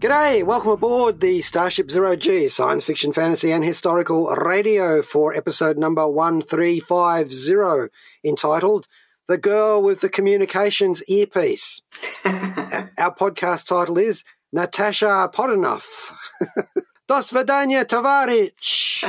[0.00, 5.76] G'day, welcome aboard the Starship Zero G science fiction, fantasy, and historical radio for episode
[5.76, 8.86] number 1350, entitled
[9.26, 11.82] The Girl with the Communications Earpiece.
[12.24, 16.12] Our podcast title is Natasha Podenough.
[17.08, 19.02] Dos Vidania Tavarich.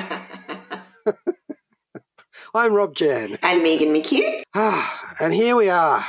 [2.56, 3.38] I'm Rob Jan.
[3.44, 4.42] And Megan McHugh.
[4.56, 6.04] Ah, and here we are,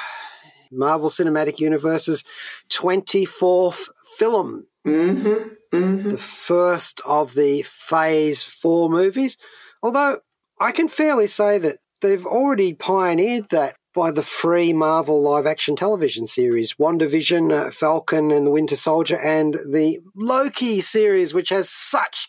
[0.73, 2.25] Marvel Cinematic Universe's
[2.70, 4.65] 24th film.
[4.86, 5.77] Mm-hmm.
[5.77, 6.11] Mm-hmm.
[6.11, 9.37] the first of the Phase 4 movies.
[9.83, 10.20] Although
[10.59, 15.77] I can fairly say that they've already pioneered that by the free Marvel live action
[15.77, 21.69] television series WandaVision, uh, Falcon and the Winter Soldier, and the Loki series, which has
[21.69, 22.28] such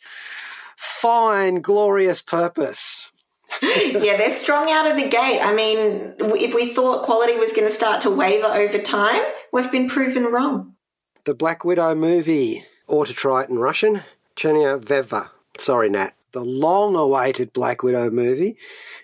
[0.76, 3.12] fine, glorious purpose.
[3.62, 5.42] yeah, they're strong out of the gate.
[5.42, 9.22] I mean, if we thought quality was going to start to waver over time,
[9.52, 10.76] we've been proven wrong.
[11.24, 14.02] The Black Widow movie, or to try it in Russian,
[14.36, 15.30] Chenya Veva.
[15.56, 16.16] Sorry, Nat.
[16.32, 18.58] The long awaited Black Widow movie.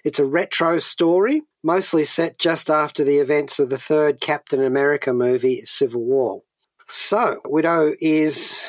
[0.04, 5.14] It's a retro story, mostly set just after the events of the third Captain America
[5.14, 6.42] movie, Civil War.
[6.88, 8.66] So, Widow is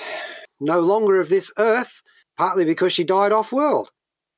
[0.61, 2.03] no longer of this earth,
[2.37, 3.91] partly because she died off world.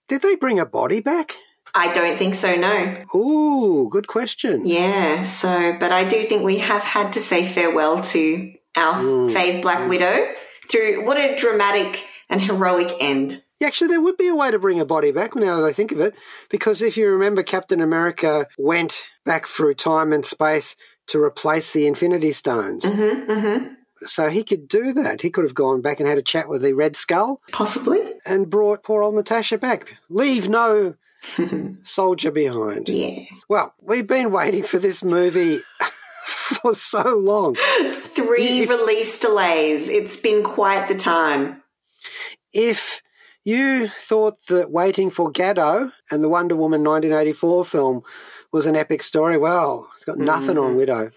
[0.07, 1.35] Did they bring a body back?
[1.75, 3.03] I don't think so, no.
[3.15, 4.67] Ooh, good question.
[4.67, 9.33] Yeah, so, but I do think we have had to say farewell to our Mm.
[9.33, 10.35] fave Black Widow
[10.69, 13.43] through what a dramatic and heroic end.
[13.59, 15.73] Yeah, actually, there would be a way to bring a body back now that I
[15.73, 16.15] think of it,
[16.49, 20.77] because if you remember, Captain America went back through time and space
[21.09, 22.85] to replace the Infinity Stones.
[22.85, 23.75] Mm-hmm, mm-hmm.
[24.07, 25.21] So he could do that.
[25.21, 28.01] He could have gone back and had a chat with the Red Skull Possibly.
[28.25, 29.95] and brought poor old Natasha back.
[30.09, 30.95] Leave no
[31.83, 32.89] soldier behind.
[32.89, 33.25] Yeah.
[33.49, 35.59] Well, we've been waiting for this movie
[36.25, 37.57] for so long.
[38.41, 39.89] Three If- release delays.
[39.89, 41.63] It's been quite the time.
[42.53, 43.03] If
[43.45, 48.03] you thought that waiting for Gadot and the Wonder Woman 1984 film
[48.53, 50.77] was an epic story, well, it's got nothing on mm.
[50.77, 51.13] Widow.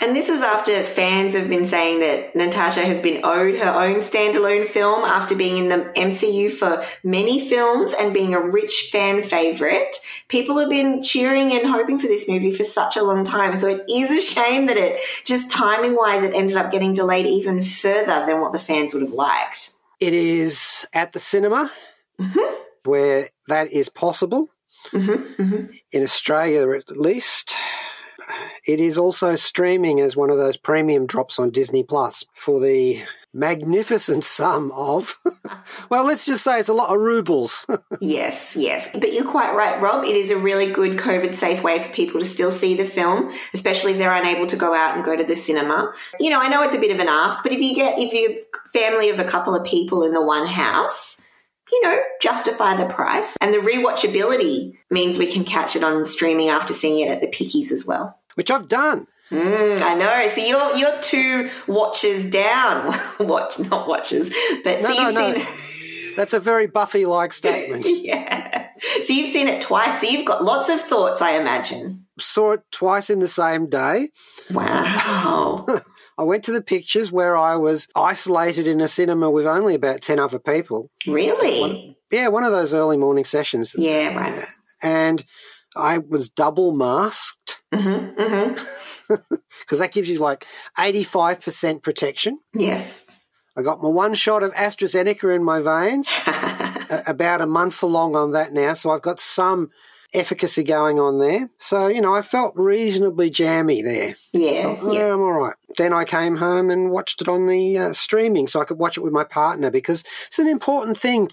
[0.00, 3.96] And this is after fans have been saying that Natasha has been owed her own
[3.96, 9.22] standalone film after being in the MCU for many films and being a rich fan
[9.22, 9.96] favorite.
[10.28, 13.56] People have been cheering and hoping for this movie for such a long time.
[13.58, 17.26] So it is a shame that it just timing wise, it ended up getting delayed
[17.26, 19.72] even further than what the fans would have liked.
[20.00, 21.70] It is at the cinema
[22.18, 22.54] mm-hmm.
[22.84, 24.48] where that is possible.
[24.92, 25.66] Mm-hmm, mm-hmm.
[25.92, 27.54] in Australia at least.
[28.66, 33.02] It is also streaming as one of those premium drops on Disney Plus for the
[33.32, 35.16] magnificent sum of,
[35.90, 37.66] well, let's just say it's a lot of rubles.
[38.00, 38.90] Yes, yes.
[38.92, 40.04] But you're quite right, Rob.
[40.04, 43.32] It is a really good COVID safe way for people to still see the film,
[43.52, 45.92] especially if they're unable to go out and go to the cinema.
[46.20, 48.12] You know, I know it's a bit of an ask, but if you get, if
[48.12, 48.36] you're
[48.72, 51.20] family of a couple of people in the one house,
[51.70, 53.36] you know, justify the price.
[53.40, 57.28] And the rewatchability means we can catch it on streaming after seeing it at the
[57.28, 58.18] pickies as well.
[58.34, 59.06] Which I've done.
[59.30, 60.28] Mm, I know.
[60.28, 62.94] So you're you're two watches down.
[63.20, 64.32] Watch, not watches,
[64.64, 65.34] but No, so you've no.
[65.34, 66.14] seen.
[66.16, 67.86] That's a very Buffy like statement.
[67.88, 68.68] Yeah.
[69.02, 70.00] So you've seen it twice.
[70.00, 72.06] So you've got lots of thoughts, I imagine.
[72.20, 74.08] Saw it twice in the same day.
[74.52, 75.66] Wow.
[76.18, 80.02] I went to the pictures where I was isolated in a cinema with only about
[80.02, 80.90] 10 other people.
[81.06, 81.96] really?
[82.10, 83.74] Yeah, one of those early morning sessions.
[83.76, 84.44] Yeah, right.
[84.82, 85.24] And
[85.76, 87.60] I was double masked.
[87.72, 89.14] Mm-hmm, mm-hmm.
[89.60, 90.46] because that gives you like
[90.78, 92.38] 85% protection.
[92.54, 93.04] Yes.
[93.56, 98.16] I got my one shot of AstraZeneca in my veins, a- about a month along
[98.16, 99.70] on that now, so I've got some
[100.14, 101.50] efficacy going on there.
[101.58, 104.14] So, you know, I felt reasonably jammy there.
[104.32, 105.12] Yeah, yeah.
[105.12, 105.56] I'm all right.
[105.78, 108.98] Then I came home and watched it on the uh, streaming so I could watch
[108.98, 111.30] it with my partner because it's an important thing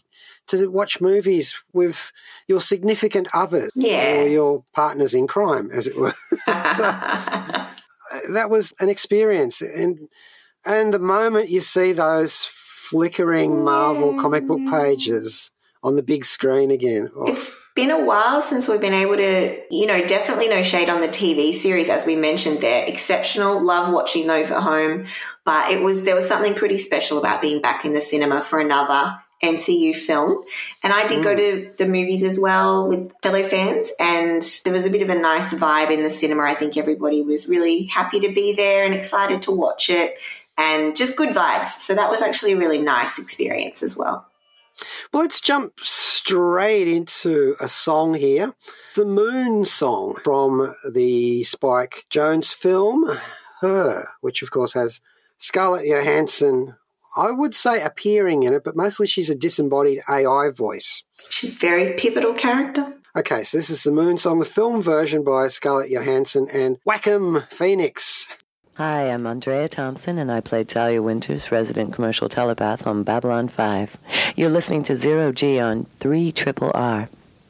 [0.47, 2.11] to watch movies with
[2.47, 4.21] your significant other Yeah.
[4.21, 6.13] or your partners in crime, as it were.
[6.45, 6.83] so,
[8.29, 10.07] that was an experience and
[10.65, 15.51] and the moment you see those flickering marvel comic book pages
[15.83, 17.35] on the big screen again oh,
[17.75, 21.09] been a while since we've been able to, you know, definitely no shade on the
[21.09, 22.59] TV series, as we mentioned.
[22.59, 23.61] They're exceptional.
[23.61, 25.05] Love watching those at home.
[25.43, 28.59] But it was, there was something pretty special about being back in the cinema for
[28.59, 30.43] another MCU film.
[30.83, 31.23] And I did mm.
[31.23, 35.09] go to the movies as well with fellow fans, and there was a bit of
[35.09, 36.43] a nice vibe in the cinema.
[36.43, 40.17] I think everybody was really happy to be there and excited to watch it,
[40.57, 41.81] and just good vibes.
[41.81, 44.25] So that was actually a really nice experience as well.
[45.13, 48.53] Well, let's jump straight into a song here.
[48.95, 53.05] The Moon Song from the Spike Jonze film,
[53.61, 55.01] Her, which of course has
[55.37, 56.75] Scarlett Johansson,
[57.17, 61.03] I would say appearing in it, but mostly she's a disembodied AI voice.
[61.29, 62.93] She's a very pivotal character.
[63.15, 67.43] Okay, so this is the Moon Song, the film version by Scarlett Johansson and Joaquin
[67.49, 68.27] Phoenix.
[68.77, 73.95] Hi, I'm Andrea Thompson, and I play Talia Winters, resident commercial telepath on Babylon 5.
[74.35, 77.07] You're listening to Zero G on 3 Triple R,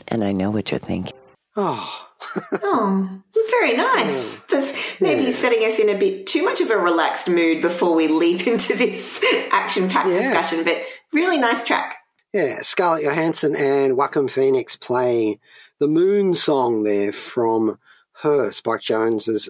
[0.07, 1.15] and I know what you're thinking.
[1.55, 2.09] Oh.
[2.53, 4.37] oh, very nice.
[4.37, 4.45] Hmm.
[4.51, 5.31] That's maybe yeah.
[5.31, 8.75] setting us in a bit too much of a relaxed mood before we leap into
[8.75, 9.19] this
[9.51, 10.21] action packed yeah.
[10.21, 10.77] discussion, but
[11.11, 11.95] really nice track.
[12.33, 15.39] Yeah, Scarlett Johansson and Joaquin Phoenix playing
[15.79, 17.79] the Moon Song there from
[18.21, 19.49] her, Spike Jonze's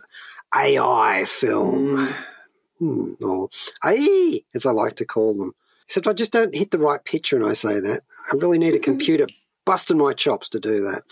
[0.56, 2.14] AI film,
[2.80, 3.50] hmm, or
[3.84, 5.54] AI, as I like to call them.
[5.86, 8.02] Except I just don't hit the right picture when I say that.
[8.32, 9.28] I really need a computer
[9.66, 11.04] busting my chops to do that.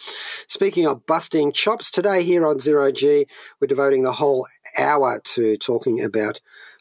[0.48, 3.28] Speaking of busting chops, today here on Zero G,
[3.60, 4.48] we're devoting the whole
[4.78, 6.40] hour to talking about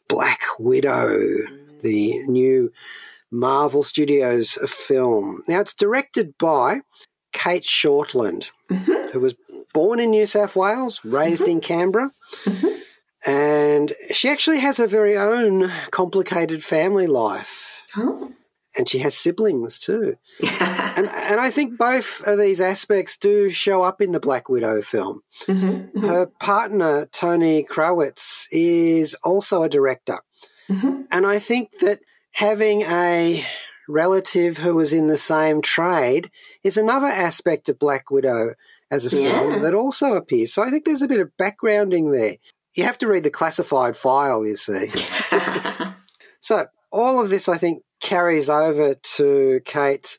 [0.09, 1.19] Black Widow,
[1.81, 2.71] the new
[3.31, 5.43] Marvel Studios film.
[5.49, 6.83] Now, it's directed by
[7.33, 9.11] Cate Shortland, mm-hmm.
[9.13, 9.35] who was
[9.73, 11.53] born in New South Wales, raised mm-hmm.
[11.53, 12.11] in Canberra.
[12.45, 12.69] Mm-hmm.
[13.25, 17.85] And she actually has her very own complicated family life.
[17.97, 18.33] Oh.
[18.77, 20.17] And she has siblings too.
[20.61, 24.83] and, and I think both of these aspects do show up in the Black Widow
[24.83, 25.23] film.
[25.43, 25.67] Mm-hmm.
[25.67, 26.01] mm-hmm.
[26.01, 30.19] Her partner, Tony Krawitz, is also a director.
[30.69, 31.03] Mm-hmm.
[31.11, 32.01] And I think that
[32.33, 33.45] having a
[33.89, 36.31] relative who was in the same trade
[36.65, 38.55] is another aspect of Black Widow
[38.93, 39.59] as a film yeah.
[39.59, 40.53] that also appears.
[40.53, 42.37] So I think there's a bit of backgrounding there.
[42.75, 44.91] You have to read the classified file, you see.
[46.41, 50.19] so all of this, I think, carries over to Cate's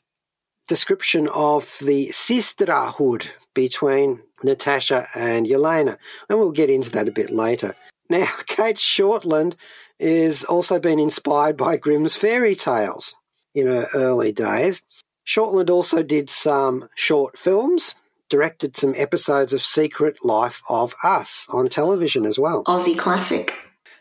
[0.68, 5.96] description of the sisterhood between Natasha and Yelena.
[6.28, 7.76] And we'll get into that a bit later.
[8.10, 9.54] Now, Cate Shortland
[10.00, 13.14] is also been inspired by Grimm's fairy tales
[13.54, 14.82] in her early days.
[15.24, 17.94] Shortland also did some short films
[18.34, 22.64] directed some episodes of Secret Life of Us on television as well.
[22.64, 23.54] Aussie classic.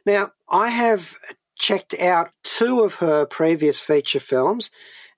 [0.07, 1.13] Now, I have
[1.59, 4.71] checked out two of her previous feature films,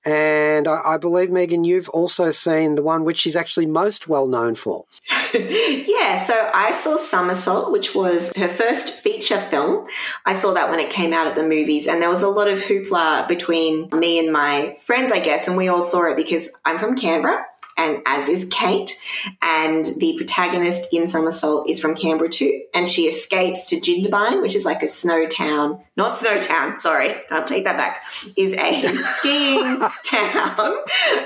[0.06, 4.28] and I, I, believe, Megan, you've also seen the one which she's actually most well
[4.28, 4.84] known for.
[5.34, 9.88] yeah, so I saw Somersault, which was her first feature film.
[10.26, 12.50] I saw that when it came out at the movies, and there was a lot
[12.50, 16.50] of hoopla between me and my friends, I guess, and we all saw it because
[16.66, 17.46] I'm from Canberra
[17.78, 19.00] and as is Cate.
[19.42, 22.64] And the protagonist in Somersault is from Canberra too.
[22.74, 25.80] And she escapes to Jindabyne, which is like a snow town.
[25.98, 28.04] Not snow town, sorry, I'll take that back.
[28.36, 30.78] Is a skiing town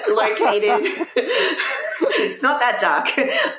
[0.09, 1.07] located.
[2.19, 3.09] it's not that dark.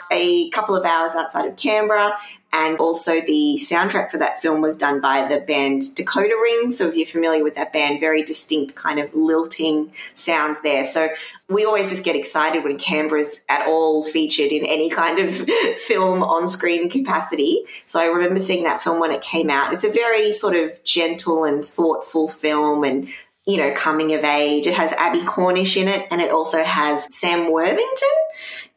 [0.10, 2.12] A couple of hours outside of Canberra.
[2.52, 6.72] And also, the soundtrack for that film was done by the band Decoder Ring.
[6.72, 10.84] So, if you're familiar with that band, very distinct kind of lilting sounds there.
[10.84, 11.10] So,
[11.48, 15.32] we always just get excited when Canberra's at all featured in any kind of
[15.86, 17.62] film on screen capacity.
[17.86, 19.72] So, I remember seeing that film when it came out.
[19.72, 23.08] It's a very sort of gentle and thoughtful film and
[23.46, 24.66] you know, coming of age.
[24.66, 28.08] It has Abbie Cornish in it and it also has Sam Worthington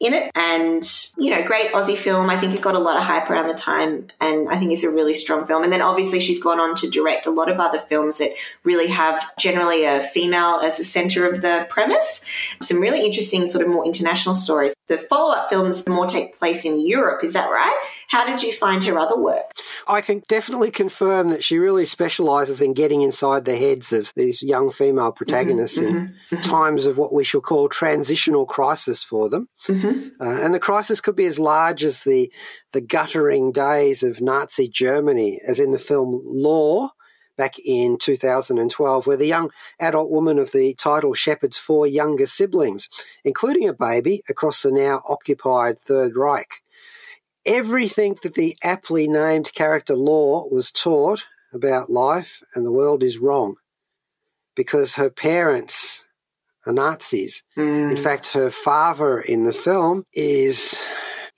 [0.00, 0.30] in it.
[0.34, 0.82] And,
[1.18, 2.30] you know, great Aussie film.
[2.30, 4.84] I think it got a lot of hype around the time and I think it's
[4.84, 5.62] a really strong film.
[5.62, 8.30] And then obviously she's gone on to direct a lot of other films that
[8.64, 12.22] really have generally a female as the center of the premise.
[12.62, 14.74] Some really interesting sort of more international stories.
[14.88, 17.24] The follow up films more take place in Europe.
[17.24, 17.76] Is that right?
[18.08, 19.52] How did you find her other work?
[19.88, 24.42] I can definitely confirm that she really specializes in getting inside the heads of these
[24.42, 26.50] young female protagonists mm-hmm, in mm-hmm, mm-hmm.
[26.50, 29.48] times of what we shall call transitional crisis for them.
[29.66, 30.08] Mm-hmm.
[30.20, 32.30] Uh, and the crisis could be as large as the,
[32.72, 36.90] the guttering days of Nazi Germany, as in the film Lore
[37.36, 39.50] back in 2012, where the young
[39.80, 42.88] adult woman of the title shepherds four younger siblings,
[43.24, 46.62] including a baby, across the now occupied Third Reich.
[47.46, 53.18] Everything that the aptly named character Lore was taught about life and the world is
[53.18, 53.56] wrong
[54.56, 56.04] because her parents
[56.66, 57.44] are Nazis.
[57.56, 58.02] In hmm.
[58.02, 60.86] fact, her father in the film is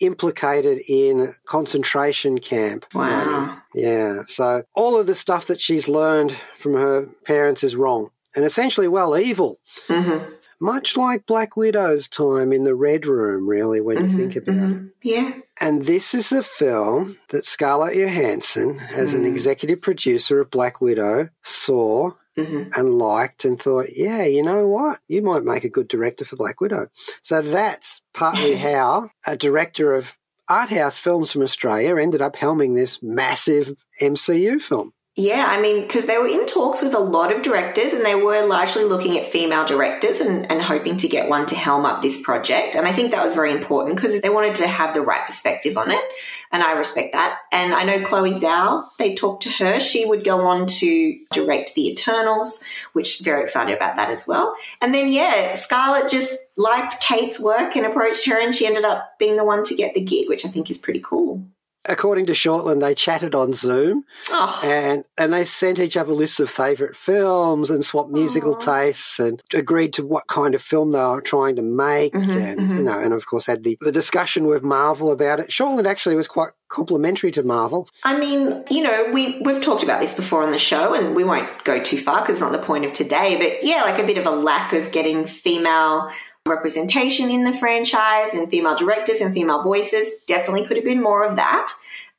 [0.00, 2.86] implicated in concentration camp.
[2.94, 3.58] Wow.
[3.74, 4.22] Yeah.
[4.26, 8.88] So all of the stuff that she's learned from her parents is wrong and essentially,
[8.88, 9.58] well, evil.
[9.88, 10.32] Mm-hmm.
[10.58, 14.58] Much like Black Widow's time in the Red Room, really, when you think about it.
[14.58, 14.86] Mm-hmm.
[15.02, 15.32] Yeah.
[15.60, 21.28] And this is a film that Scarlett Johansson, as an executive producer of Black Widow,
[21.42, 22.78] saw Mm-hmm.
[22.78, 25.00] and liked and thought, yeah, you know what?
[25.08, 26.88] You might make a good director for Black Widow.
[27.22, 32.74] So that's partly how a director of art house films from Australia ended up helming
[32.74, 34.92] this massive MCU film.
[35.18, 38.14] Yeah, I mean, because they were in talks with a lot of directors and they
[38.14, 42.02] were largely looking at female directors and, and hoping to get one to helm up
[42.02, 42.76] this project.
[42.76, 45.78] And I think that was very important because they wanted to have the right perspective
[45.78, 46.04] on it.
[46.52, 47.38] And I respect that.
[47.50, 49.80] And I know Chloe Zhao, they talked to her.
[49.80, 54.54] She would go on to direct The Eternals, which very excited about that as well.
[54.82, 59.18] And then, yeah, Scarlett just liked Cate's work and approached her and she ended up
[59.18, 61.42] being the one to get the gig, which I think is pretty cool.
[61.88, 66.40] According to Shortland, they chatted on Zoom Oh, and, and they sent each other lists
[66.40, 70.98] of favourite films and swapped musical tastes and agreed to what kind of film they
[70.98, 72.76] were trying to make mm-hmm, and mm-hmm.
[72.76, 75.48] you know and of course had the, the discussion with Marvel about it.
[75.48, 77.88] Shortland actually was quite complimentary to Marvel.
[78.04, 81.24] I mean, you know, we we've talked about this before on the show, and we
[81.24, 83.36] won't go too far because it's not the point of today.
[83.36, 86.10] But yeah, like a bit of a lack of getting female
[86.46, 90.10] representation in the franchise and female directors and female voices.
[90.26, 91.72] Definitely could have been more of that.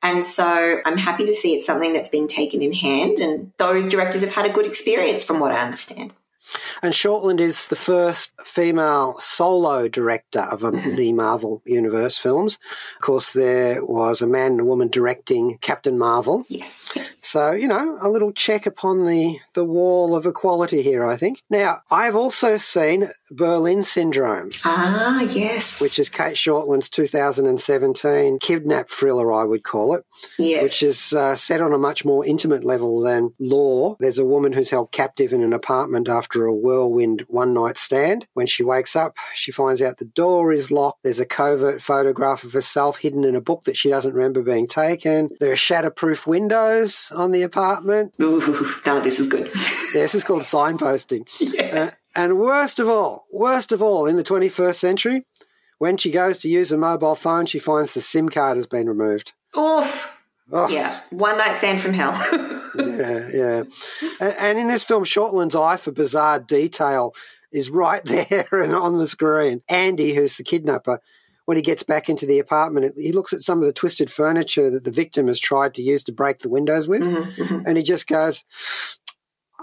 [0.03, 3.87] And so I'm happy to see it's something that's been taken in hand, and those
[3.87, 6.13] directors have had a good experience, from what I understand.
[6.81, 12.57] And Shortland is the first female solo director of a, the Marvel Universe films.
[12.95, 16.45] Of course, there was a man and a woman directing Captain Marvel.
[16.49, 16.97] Yes.
[17.21, 21.41] So, you know, a little check upon the, the wall of equality here, I think.
[21.49, 25.81] Now, I've also seen Berlin Syndrome, Ah, yes.
[25.81, 30.05] which is Cate Shortland's 2017 kidnap thriller, I would call it,
[30.39, 30.63] yes.
[30.63, 33.97] which is uh, set on a much more intimate level than Lore.
[33.99, 38.27] There's a woman who's held captive in an apartment after a whirlwind one night stand.
[38.33, 41.03] When she wakes up, she finds out the door is locked.
[41.03, 44.67] There's a covert photograph of herself hidden in a book that she doesn't remember being
[44.67, 45.29] taken.
[45.39, 48.13] There are shatterproof windows on the apartment.
[48.21, 49.47] Ooh, none of this is good.
[49.47, 51.27] Yeah, this is called signposting.
[51.67, 55.25] Uh, and worst of all, worst of all, in the 21st century,
[55.77, 58.87] when she goes to use a mobile phone, she finds the SIM card has been
[58.87, 59.33] removed.
[59.55, 60.16] Oof.
[60.51, 60.99] Oh, Yeah.
[61.09, 62.11] One night stand from hell.
[62.75, 63.63] yeah, yeah.
[64.21, 67.13] And, and in this film, Shortland's eye for bizarre detail
[67.51, 69.61] is right there and on the screen.
[69.69, 70.99] Andy, who's the kidnapper,
[71.45, 74.69] when he gets back into the apartment, he looks at some of the twisted furniture
[74.69, 77.03] that the victim has tried to use to break the windows with,
[77.65, 78.43] and he just goes,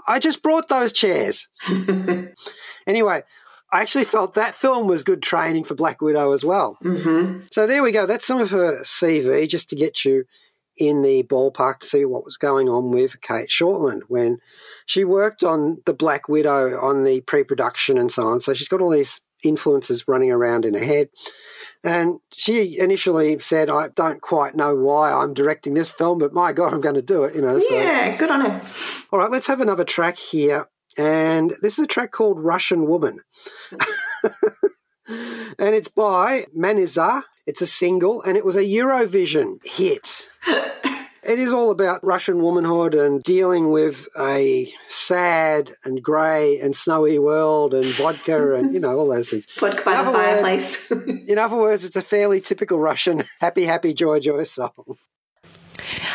[0.07, 1.47] I just brought those chairs.
[2.87, 3.23] anyway,
[3.71, 6.77] I actually felt that film was good training for Black Widow as well.
[6.81, 8.05] hmm So there we go.
[8.05, 10.25] That's some of her CV just to get you
[10.77, 14.39] in the ballpark to see what was going on with Cate Shortland when
[14.85, 18.39] she worked on the Black Widow on the pre-production and so on.
[18.39, 21.09] So she's got all these influences running around in her head.
[21.83, 26.51] And she initially said, I don't quite know why I'm directing this film, but my
[26.51, 27.59] God, I'm going to do it, you know.
[27.59, 28.61] So Yeah, good on her.
[29.11, 30.67] all right, let's have another track here.
[30.97, 33.19] And this is a track called Russian Woman.
[35.07, 37.23] and it's by Manizha.
[37.45, 40.27] It's a single, and it was a Eurovision hit.
[40.47, 47.19] it is all about Russian womanhood and dealing with a sad and grey and snowy
[47.19, 49.45] world and vodka and, you know, all those things.
[49.59, 50.91] Vodka by In the other words- fireplace.
[51.29, 54.97] In other words, it's a fairly typical Russian happy, happy, joy, joy song.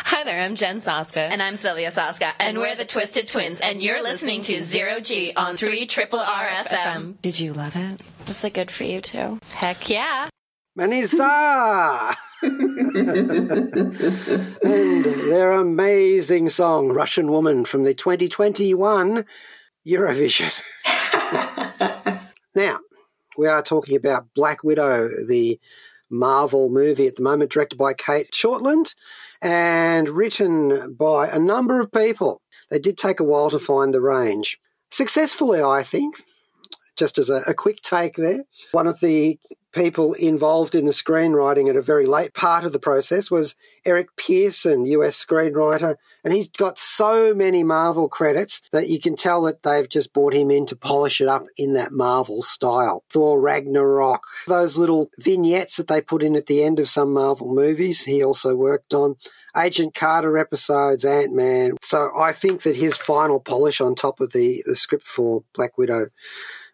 [0.03, 1.29] Hi there, I'm Jen Soska.
[1.29, 5.31] And I'm Sylvia Soska, and we're the Twisted Twins, and you're listening to Zero G
[5.33, 7.21] on 3 Triple RFM.
[7.21, 8.01] Did you love it?
[8.27, 9.39] Was it good for you too?
[9.53, 10.27] Heck yeah.
[10.77, 12.15] Manizha!
[14.63, 19.25] and their amazing song, Russian Woman, from the 2021
[19.85, 20.61] Eurovision.
[22.55, 22.79] now,
[23.37, 25.59] we are talking about Black Widow, the
[26.09, 28.95] Marvel movie at the moment, directed by Cate Shortland
[29.41, 32.41] and written by a number of people.
[32.69, 34.57] They did take a while to find the range.
[34.89, 36.21] Successfully, I think.
[37.01, 38.43] Just as a, a quick take there,
[38.73, 39.39] one of the
[39.71, 43.55] people involved in the screenwriting at a very late part of the process was
[43.87, 49.41] Eric Pearson, US screenwriter, and he's got so many Marvel credits that you can tell
[49.41, 53.03] that they've just brought him in to polish it up in that Marvel style.
[53.09, 57.51] Thor Ragnarok, those little vignettes that they put in at the end of some Marvel
[57.51, 59.15] movies, he also worked on.
[59.57, 61.71] Agent Carter episodes, Ant Man.
[61.81, 65.77] So I think that his final polish on top of the, the script for Black
[65.77, 66.07] Widow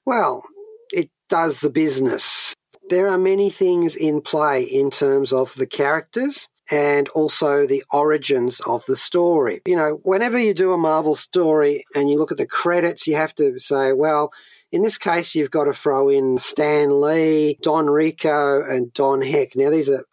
[0.08, 0.46] Well,
[0.90, 2.54] it does the business.
[2.90, 8.62] There are many things in play in terms of the characters and also the origins
[8.62, 9.60] of the story.
[9.68, 13.18] You know, whenever you do a Marvel story and you look at the credits, you
[13.18, 14.32] have to say, well,
[14.72, 19.58] in this case, you've got to throw in Stan Lee, Don Rico, and Don Heck.
[19.58, 20.06] Now, these are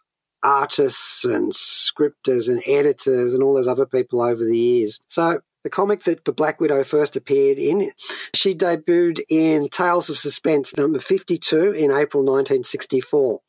[0.43, 4.99] artists and scripters and editors and all those other people over the years.
[5.07, 7.89] So the comic that the Black Widow first appeared in,
[8.35, 13.41] she debuted in Tales of Suspense number 52 in April 1964.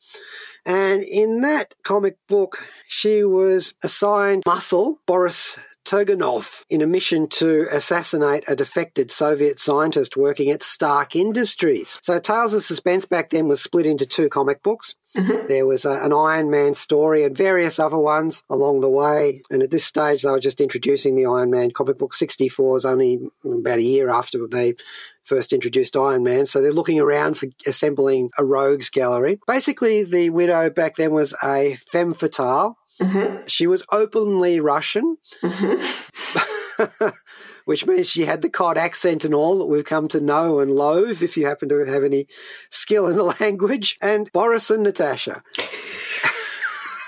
[0.65, 7.65] And in that comic book, she was assigned Muscle, Boris Turgenev in a mission to
[7.71, 11.97] assassinate a defected Soviet scientist working at Stark Industries.
[12.01, 14.95] So Tales of Suspense back then was split into two comic books.
[15.15, 15.47] Mm-hmm.
[15.47, 19.41] There was a, an Iron Man story and various other ones along the way.
[19.49, 22.13] And at this stage, they were just introducing the Iron Man comic book.
[22.13, 24.75] 64 is only about a year after they
[25.23, 26.45] first introduced Iron Man.
[26.45, 29.39] So they're looking around for assembling a rogues gallery.
[29.47, 33.45] Basically, the widow back then was a femme fatale Mm-hmm.
[33.47, 37.07] She was openly Russian, mm-hmm.
[37.65, 40.71] which means she had the cod accent and all that we've come to know and
[40.71, 42.27] loathe if you happen to have any
[42.69, 45.43] skill in the language, and Boris and Natasha.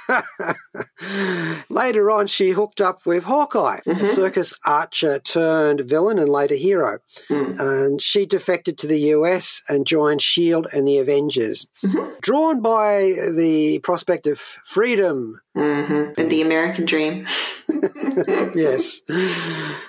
[1.70, 4.04] later on, she hooked up with Hawkeye, mm-hmm.
[4.04, 7.00] a circus archer turned villain and later hero.
[7.30, 7.60] Mm.
[7.60, 10.70] And she defected to the US and joined S.H.I.E.L.D.
[10.74, 11.68] and the Avengers.
[11.84, 12.13] Mm-hmm.
[12.22, 15.42] Drawn by the prospect of freedom.
[15.56, 16.20] Mm-hmm.
[16.20, 17.28] And the American dream.
[18.56, 19.01] yes.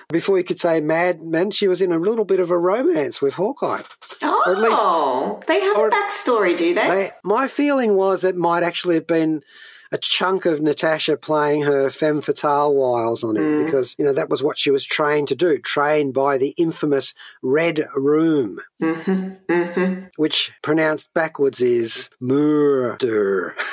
[0.09, 3.21] Before you could say Mad Men, she was in a little bit of a romance
[3.21, 3.81] with Hawkeye.
[4.21, 6.87] Oh, or at least, they have a backstory, do they?
[6.87, 7.09] they?
[7.23, 9.43] My feeling was it might actually have been
[9.91, 13.65] a chunk of Natasha playing her femme fatale wiles on him mm.
[13.65, 17.13] because, you know, that was what she was trained to do, trained by the infamous
[17.41, 19.33] Red Room, mm-hmm.
[19.51, 20.05] Mm-hmm.
[20.15, 23.55] which pronounced backwards is murder.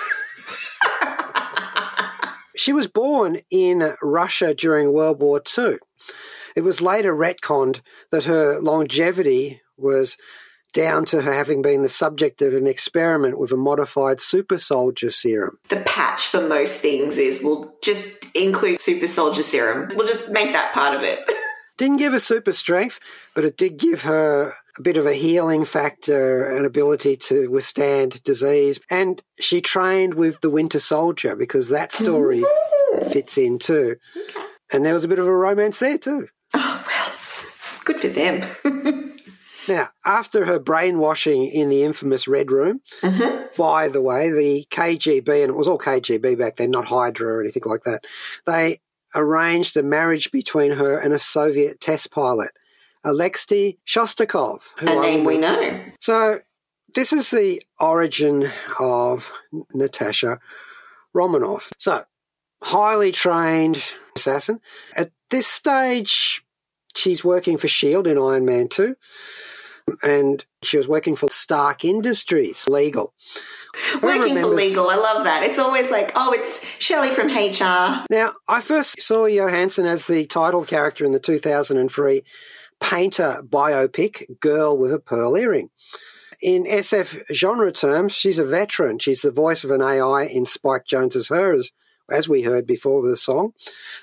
[2.57, 5.79] she was born in Russia during World War II.
[6.57, 7.81] It was later retconned
[8.11, 10.17] that her longevity was
[10.79, 15.11] down to her having been the subject of an experiment with a modified super soldier
[15.11, 15.59] serum.
[15.71, 19.89] The patch for most things is we'll just include super soldier serum.
[19.97, 21.19] We'll just make that part of it.
[21.79, 23.01] Didn't give her super strength,
[23.35, 28.23] but it did give her a bit of a healing factor and ability to withstand
[28.23, 28.81] disease.
[28.91, 32.45] And she trained with the Winter Soldier because that story
[33.13, 33.97] fits in too.
[34.17, 34.47] Okay.
[34.73, 36.29] And there was a bit of a romance there too.
[36.55, 39.15] Oh, well, good for them.
[39.69, 43.47] Now, after her brainwashing in the infamous Red Room, mm-hmm.
[43.57, 47.41] by the way, the KGB, and it was all KGB back then, not Hydra or
[47.43, 48.05] anything like that,
[48.47, 48.79] they
[49.15, 52.51] arranged a marriage between her and a Soviet test pilot,
[53.05, 54.61] Alexei Shostakov.
[54.81, 55.81] a name we know.
[56.01, 56.41] So,
[56.95, 58.51] this is the origin
[58.81, 59.31] of
[59.75, 60.41] Natasha
[61.13, 61.71] Romanoff.
[61.79, 62.05] So,
[62.63, 64.61] highly trained assassin.
[64.97, 66.43] At this stage,
[66.97, 68.11] she's working for S.H.I.E.L.D.
[68.11, 68.97] in Iron Man 2
[70.03, 73.15] and she was working for Stark Industries, legal.
[74.03, 75.43] Working for legal, I love that.
[75.43, 78.05] It's always like, oh, it's Shelley from HR.
[78.11, 82.23] Now, I first saw Johansson as the title character in the 2003
[82.81, 85.71] Painter biopic, Girl with a Pearl Earring.
[86.41, 89.01] In SF genre terms, she's a veteran.
[89.01, 91.73] She's the voice of an AI in Spike Jonze's Hers
[92.11, 93.53] as we heard before with the song,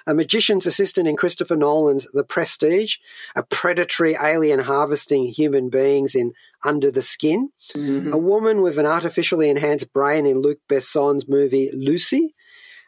[0.05, 2.97] a magician's assistant in Christopher Nolan's The Prestige,
[3.35, 8.13] a predatory alien harvesting human beings in Under the Skin, mm-hmm.
[8.13, 12.35] a woman with an artificially enhanced brain in Luc Besson's movie Lucy,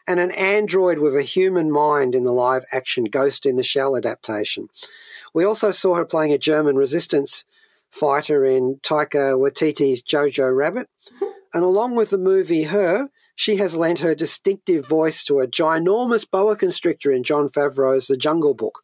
[0.06, 3.96] and an android with a human mind in the live action Ghost in the Shell
[3.96, 4.68] adaptation.
[5.34, 7.44] We also saw her playing a German resistance
[7.90, 10.88] fighter in Taika Waititi's Jojo Rabbit.
[11.54, 16.28] And along with the movie Her, she has lent her distinctive voice to a ginormous
[16.28, 18.82] boa constrictor in Jon Favreau's The Jungle Book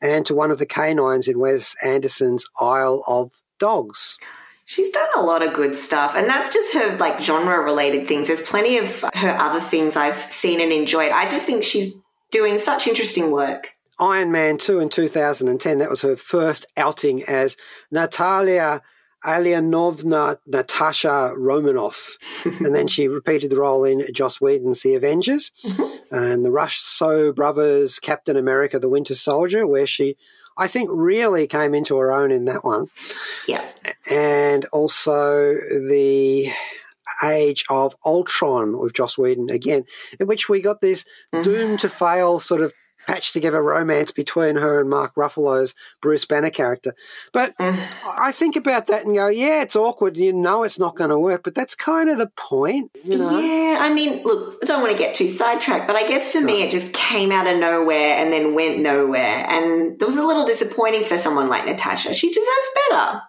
[0.00, 4.16] and to one of the canines in Wes Anderson's Isle of Dogs.
[4.64, 8.28] She's done a lot of good stuff, and that's just her like genre related things.
[8.28, 11.12] There's plenty of her other things I've seen and enjoyed.
[11.12, 11.94] I just think she's
[12.30, 13.74] doing such interesting work.
[14.00, 17.58] Iron Man 2 in 2010, that was her first outing as
[17.90, 18.80] Natalia
[19.24, 22.16] Alianovna Natasha Romanoff.
[22.44, 26.14] and then she repeated the role in Joss Whedon's The Avengers mm-hmm.
[26.14, 30.16] and the Russo Brothers Captain America The Winter Soldier, where she,
[30.58, 32.88] I think, really came into her own in that one.
[33.48, 33.68] Yeah.
[34.10, 36.52] And also the
[37.22, 39.84] Age of Ultron with Joss Whedon again,
[40.18, 41.42] in which we got this mm-hmm.
[41.42, 42.72] doomed to fail sort of
[43.06, 46.94] patch together romance between her and Mark Ruffalo's Bruce Banner character.
[47.32, 50.16] But I think about that and go, yeah, it's awkward.
[50.16, 52.90] You know it's not going to work, but that's kind of the point.
[53.04, 53.38] You know?
[53.38, 56.40] Yeah, I mean, look, I don't want to get too sidetracked, but I guess for
[56.40, 59.46] me, it just came out of nowhere and then went nowhere.
[59.48, 62.14] And it was a little disappointing for someone like Natasha.
[62.14, 63.22] She deserves better.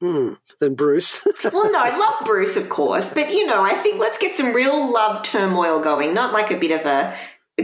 [0.00, 0.34] Hmm.
[0.60, 1.20] Than Bruce.
[1.52, 4.52] Well, no, I love Bruce, of course, but you know, I think let's get some
[4.52, 7.14] real love turmoil going, not like a bit of a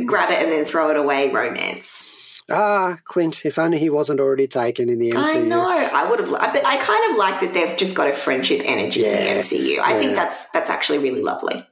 [0.07, 2.43] grab it and then throw it away romance.
[2.51, 5.37] ah, Clint, if only he wasn't already taken in the MCU.
[5.37, 5.69] I know.
[5.69, 9.01] I would have, but I kind of like that they've just got a friendship energy
[9.01, 9.79] Yeah, in the MCU.
[9.79, 11.67] I think that's that's actually really lovely.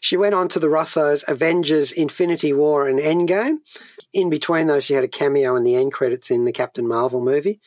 [0.00, 3.58] She went on to the Russos, Avengers, Infinity War, and Endgame.
[4.14, 7.20] In between those, she had a cameo in the end credits in the Captain Marvel
[7.20, 7.60] movie.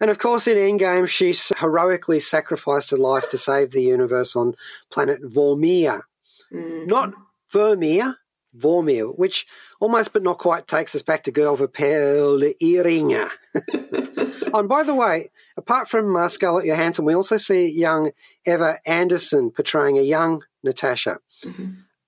[0.00, 4.54] And of course, in Endgame, she heroically sacrificed her life to save the universe on
[4.90, 6.02] planet Vormir.
[6.50, 7.14] Not
[7.52, 8.16] Vermeer,
[8.56, 9.46] Vormir, which
[9.80, 13.28] almost but not quite takes us back to Girl Verpelde Earringer.
[14.54, 18.12] and by the way, apart from uh, Scarlett Johansson, we also see young
[18.46, 21.18] Ever Anderson portraying a young Natasha.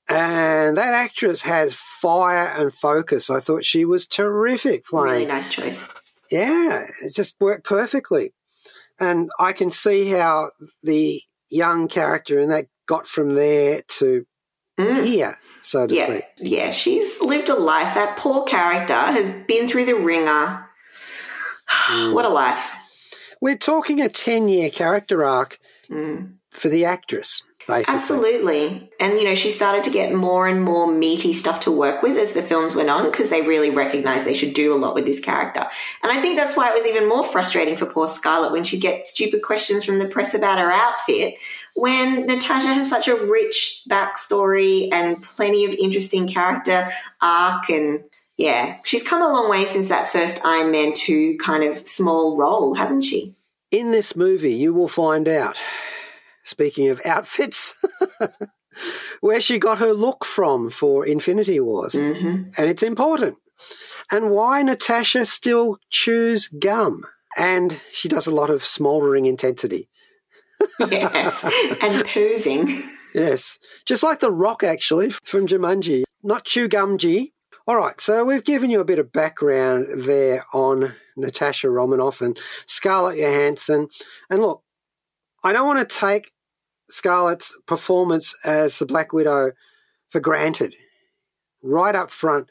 [0.09, 3.31] And that actress has fire and focus.
[3.31, 5.13] I thought she was terrific playing.
[5.13, 5.85] Really nice choice.
[6.31, 8.33] Yeah, it just worked perfectly.
[8.99, 10.51] And I can see how
[10.83, 14.27] the young character in that got from there to
[14.81, 15.05] Mm.
[15.07, 16.25] here, so to Yeah, speak.
[16.39, 17.95] yeah, she's lived a life.
[17.95, 20.67] That poor character has been through the ringer.
[22.13, 22.73] what a life.
[23.41, 26.35] We're talking a 10 year character arc mm.
[26.51, 27.95] for the actress, basically.
[27.95, 28.91] Absolutely.
[29.01, 32.17] And, you know, she started to get more and more meaty stuff to work with
[32.17, 35.07] as the films went on because they really recognized they should do a lot with
[35.07, 35.67] this character.
[36.03, 38.83] And I think that's why it was even more frustrating for poor Scarlett when she'd
[38.83, 41.35] get stupid questions from the press about her outfit
[41.75, 46.91] when Natasha has such a rich backstory and plenty of interesting character
[47.23, 48.05] arc and
[48.37, 52.39] yeah, she's come a long way since that first Iron Man 2 kind of small
[52.39, 53.35] role, hasn't she?
[53.71, 55.61] In this movie, you will find out,
[56.51, 57.75] speaking of outfits,
[59.21, 61.95] where she got her look from for Infinity Wars.
[61.95, 62.45] Mm-hmm.
[62.59, 63.39] And it's important.
[64.11, 67.05] And why Natasha still chews gum.
[67.39, 69.89] And she does a lot of smouldering intensity.
[70.79, 71.79] Yes.
[71.83, 72.83] and posing.
[73.13, 73.59] Yes.
[73.87, 76.05] Just like The Rock, actually, from Jumanji.
[76.23, 77.33] Not Chew Gum Gumji.
[77.67, 82.39] All right, so we've given you a bit of background there on Natasha Romanoff and
[82.67, 83.89] Scarlett Johansson.
[84.31, 84.63] And look,
[85.43, 86.33] I don't want to take
[86.91, 89.53] Scarlett's performance as the Black Widow
[90.11, 90.77] for granted.
[91.63, 92.49] Right up front,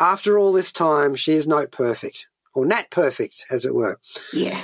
[0.00, 3.98] after all this time, she is not perfect, or not perfect, as it were.
[4.32, 4.60] Yeah.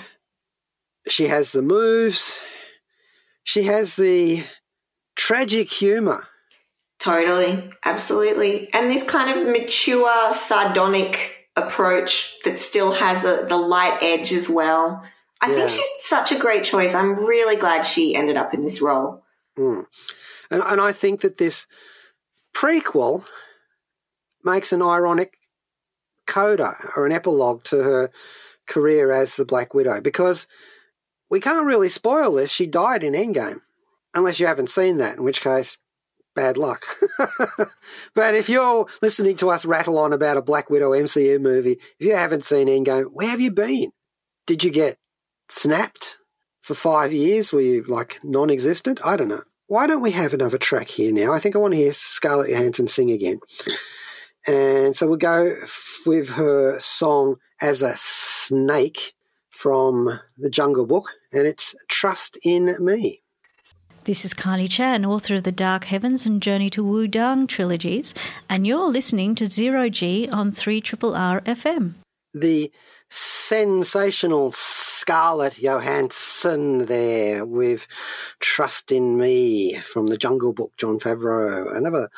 [1.09, 2.41] She has the moves,
[3.45, 4.45] she has the
[5.17, 6.27] tragic humour.
[6.99, 8.73] Totally, absolutely.
[8.75, 14.49] And this kind of mature, sardonic approach that still has a, the light edge as
[14.49, 15.05] well.
[15.41, 15.55] I Yeah.
[15.57, 16.95] think she's such a great choice.
[16.95, 19.23] I'm really glad she ended up in this role.
[19.57, 19.83] Hmm.
[20.51, 21.67] And, and I think that this
[22.55, 23.27] prequel
[24.45, 25.35] makes an ironic
[26.27, 28.11] coda or an epilogue to her
[28.67, 30.47] career as the Black Widow because
[31.31, 32.51] we can't really spoil this.
[32.51, 33.61] She died in Endgame,
[34.15, 35.79] unless you haven't seen that, in which case,
[36.35, 36.87] bad luck.
[38.15, 42.07] but if you're listening to us rattle on about a Black Widow MCU movie, if
[42.07, 43.93] you haven't seen Endgame, where have you been?
[44.47, 44.98] Did you get
[45.49, 46.17] snapped
[46.63, 47.53] for five years?
[47.53, 49.01] Were you like non existent?
[49.05, 49.43] I don't know.
[49.67, 51.33] Why don't we have another track here now?
[51.33, 53.41] I think I want to hear Scarlett Johansson sing again.
[54.47, 59.15] And so we'll go f- with her song As a Snake
[59.51, 63.23] from the Jungle Book, and it's Trust in Me.
[64.05, 68.15] This is Kylie Chan, author of the Dark Heavens and Journey to Wudang trilogies,
[68.49, 71.95] and you're listening to Zero G on 3 R FM.
[72.33, 72.73] the
[73.09, 77.87] sensational Scarlett Johansson there with
[78.41, 82.11] Trust in Me from the Jungle Book, Jon Favreau, another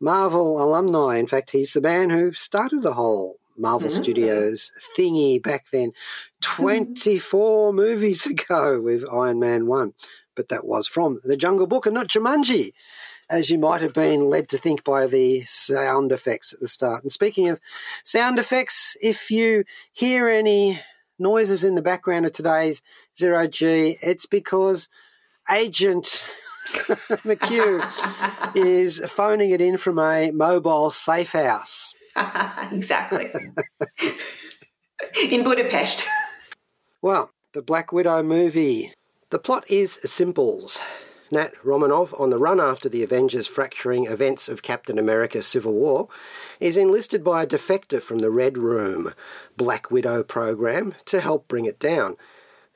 [0.00, 1.16] Marvel alumni.
[1.16, 3.92] In fact, he's the man who started the whole Marvel mm.
[3.92, 5.92] Studios thingy back then,
[6.40, 9.92] 24 movies ago with Iron Man 1.
[10.34, 12.72] But that was from the Jungle Book and not Jumanji
[13.30, 17.02] as you might have been led to think by the sound effects at the start.
[17.02, 17.60] And speaking of
[18.04, 20.80] sound effects, if you hear any
[21.18, 22.80] noises in the background of today's
[23.16, 24.88] Zero G, it's because
[25.50, 26.24] Agent
[27.24, 31.94] McHugh is phoning it in from a mobile safe house.
[32.72, 33.30] exactly.
[35.30, 36.06] in Budapest.
[37.00, 38.92] Well, the Black Widow movie.
[39.30, 40.80] The plot is simples.
[41.30, 46.08] Nat Romanoff, on the run after the Avengers fracturing events of Captain America Civil War,
[46.58, 49.12] is enlisted by a defector from the Red Room
[49.56, 52.16] Black Widow program to help bring it down.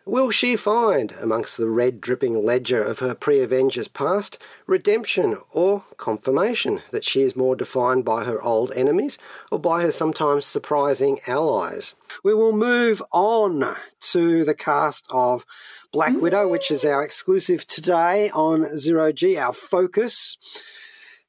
[0.05, 4.37] Will she find, amongst the red dripping ledger of her pre Avengers past,
[4.67, 9.17] redemption or confirmation that she is more defined by her old enemies
[9.53, 11.95] or by her sometimes surprising allies?
[12.25, 15.47] We will move on to the cast of
[15.93, 16.23] Black mm-hmm.
[16.23, 20.37] Widow, which is our exclusive today on Zero G, our focus.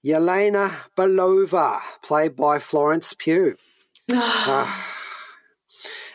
[0.06, 3.56] Yelena Belova, played by Florence Pugh.
[4.12, 4.90] Ah.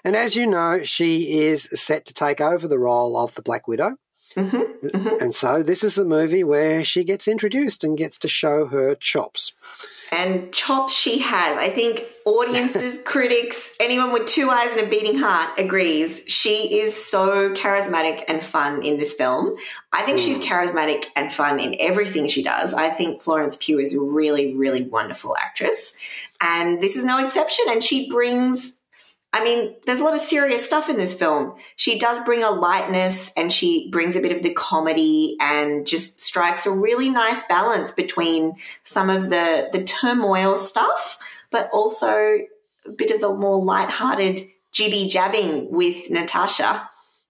[0.05, 3.67] And as you know, she is set to take over the role of the Black
[3.67, 3.97] Widow.
[4.37, 4.87] Mm-hmm.
[4.87, 5.23] Mm-hmm.
[5.23, 8.95] And so this is a movie where she gets introduced and gets to show her
[8.95, 9.53] chops.
[10.11, 11.57] And chops she has.
[11.57, 16.23] I think audiences, critics, anyone with two eyes and a beating heart agrees.
[16.27, 19.57] She is so charismatic and fun in this film.
[19.93, 20.43] I think she's hmm.
[20.43, 22.75] charismatic and fun in everything she does.
[22.75, 25.93] I think Florence Pugh is a really, really wonderful actress.
[26.41, 27.67] And this is no exception.
[27.69, 28.78] And she brings
[29.33, 31.55] I mean, there's a lot of serious stuff in this film.
[31.77, 36.23] She does bring a lightness and she brings a bit of the comedy and just
[36.23, 41.19] strikes a really nice balance between some of the, the turmoil stuff,
[41.51, 42.39] but also
[42.87, 46.89] a bit of the more light-hearted jibby jabbing with Natasha.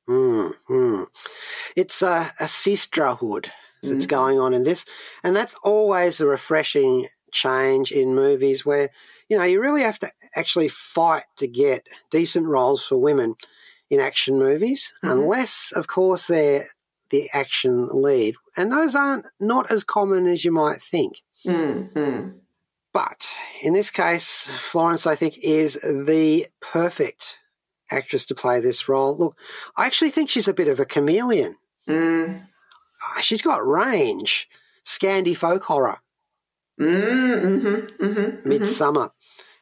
[0.08, 1.06] Mm, mm.
[1.74, 3.50] It's a, a sisterhood
[3.82, 4.84] that's going on in this,
[5.22, 8.90] and that's always a refreshing change in movies where
[9.28, 13.34] you know you really have to actually fight to get decent roles for women
[13.90, 16.64] in action movies, unless of course they're
[17.10, 21.22] the action lead, and those aren't not as common as you might think.
[21.46, 22.38] Mm-hmm.
[22.92, 27.38] But in this case, Florence, I think, is the perfect
[27.90, 29.16] actress to play this role.
[29.16, 29.38] Look,
[29.76, 31.56] I actually think she's a bit of a chameleon.
[31.88, 32.40] Mm.
[32.40, 34.48] Uh, She's got range.
[34.84, 35.98] Scandi folk horror,
[36.80, 38.04] Mm-hmm.
[38.04, 38.50] Mm-hmm.
[38.50, 39.10] Midsommar.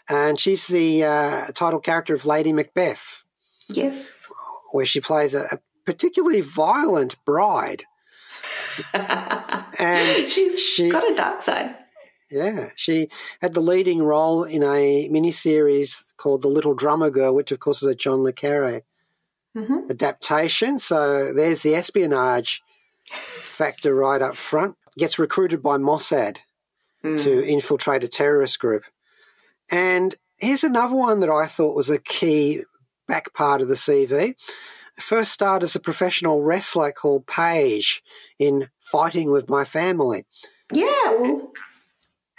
[0.09, 3.25] And she's the uh, title character of Lady Macbeth,
[3.69, 4.29] Yes.
[4.73, 7.85] where she plays a, a particularly violent bride.
[8.95, 11.75] and She's she, got a dark side.
[12.31, 13.09] yeah, she
[13.41, 17.83] had the leading role in a miniseries called The Little Drummer Girl, which of course
[17.83, 18.83] is a John Le Carre
[19.57, 19.91] Mhm.
[19.91, 20.79] adaptation.
[20.79, 22.63] So there's the espionage
[23.11, 24.77] factor right up front.
[24.99, 26.39] Gets recruited by Mossad
[27.07, 27.23] Mm.
[27.23, 28.83] to infiltrate a terrorist group.
[29.71, 32.63] And here's another one that I thought was a key
[33.07, 34.35] back part of the CV.
[34.99, 38.03] First starred as a professional wrestler called Paige
[38.39, 40.25] in Fighting with My Family.
[40.73, 41.39] Yeah,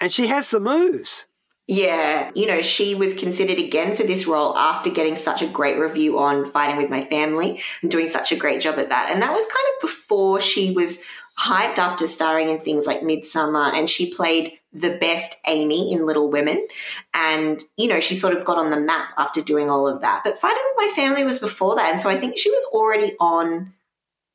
[0.01, 1.27] And she has the moves.
[1.67, 5.77] Yeah, you know, she was considered again for this role after getting such a great
[5.77, 9.12] review on Fighting with My Family and doing such a great job at that.
[9.12, 10.97] And that was kind of before she was
[11.38, 16.30] hyped after starring in things like Midsommar and she played the best Amy in Little
[16.30, 16.67] Women.
[17.13, 20.23] And, you know, she sort of got on the map after doing all of that.
[20.23, 21.91] But Fighting with My Family was before that.
[21.91, 23.73] And so I think she was already on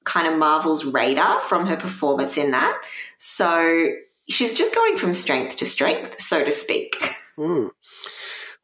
[0.05, 2.81] kind of Marvel's radar from her performance in that.
[3.19, 3.89] So
[4.29, 6.97] she's just going from strength to strength, so to speak.
[7.37, 7.69] Hmm.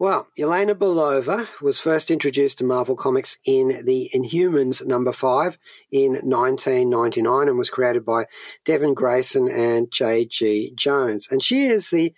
[0.01, 5.59] Well, Yelena Belova was first introduced to Marvel Comics in the Inhumans number five
[5.91, 8.27] in 1999 and was created by
[8.65, 10.75] Devin Grayson and J.G.
[10.77, 11.27] Jones.
[11.29, 12.15] And she is the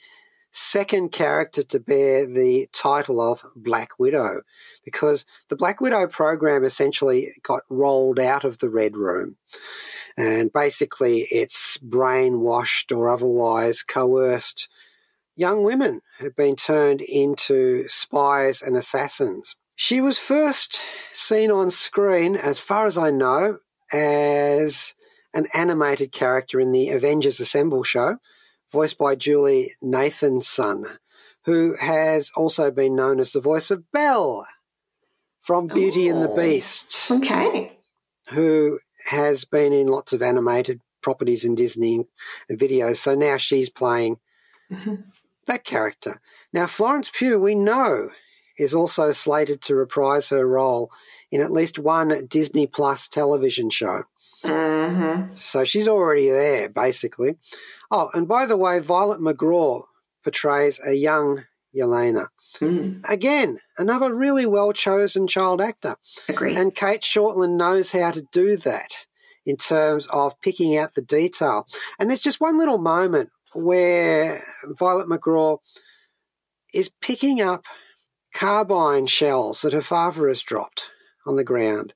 [0.51, 4.43] second character to bear the title of Black Widow
[4.85, 9.37] because the Black Widow program essentially got rolled out of the Red Room.
[10.19, 14.69] And basically, it's brainwashed or otherwise coerced
[15.41, 19.57] young women have been turned into spies and assassins.
[19.75, 20.79] She was first
[21.13, 23.59] seen on screen, as far as I know,
[23.93, 24.95] as
[25.33, 28.19] an animated character in the Avengers Assemble show,
[28.71, 30.99] voiced by Julie Nathanson,
[31.47, 34.47] who has also been known as the voice of Belle
[35.41, 36.37] from Beauty and the Oh.
[36.37, 37.79] Beast Okay.
[38.29, 42.07] who has been in lots of animated properties in Disney
[42.51, 42.97] and videos.
[42.97, 44.19] So now she's playing
[44.71, 44.97] mm-hmm.
[45.47, 46.21] That character.
[46.53, 48.11] Now, Florence Pugh, we know,
[48.59, 50.91] is also slated to reprise her role
[51.31, 54.03] in at least one Disney Plus television show.
[54.45, 55.35] Mm-hmm.
[55.35, 57.37] So she's already there, basically.
[57.91, 59.85] Oh, and by the way, Violet McGraw
[60.23, 62.27] portrays a young Yelena.
[62.59, 63.09] Mm.
[63.09, 65.97] Again, another really well chosen child actor.
[66.29, 66.55] Agree.
[66.57, 69.07] And Cate Shortland knows how to do that
[69.47, 71.67] in terms of picking out the detail.
[71.99, 74.43] And there's just one little moment where
[74.79, 75.59] Violet McGraw
[76.73, 77.65] is picking up
[78.35, 80.89] carbine shells that her father has dropped
[81.27, 81.95] on the ground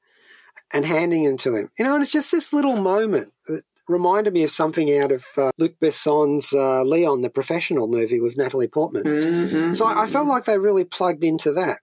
[0.73, 1.71] and handing them to him.
[1.79, 5.25] You know, and it's just this little moment that reminded me of something out of
[5.37, 9.05] uh, Luc Besson's uh, Leon, the professional movie with Natalie Portman.
[9.05, 9.73] Mm-hmm.
[9.75, 11.79] So I, I felt like they really plugged into that.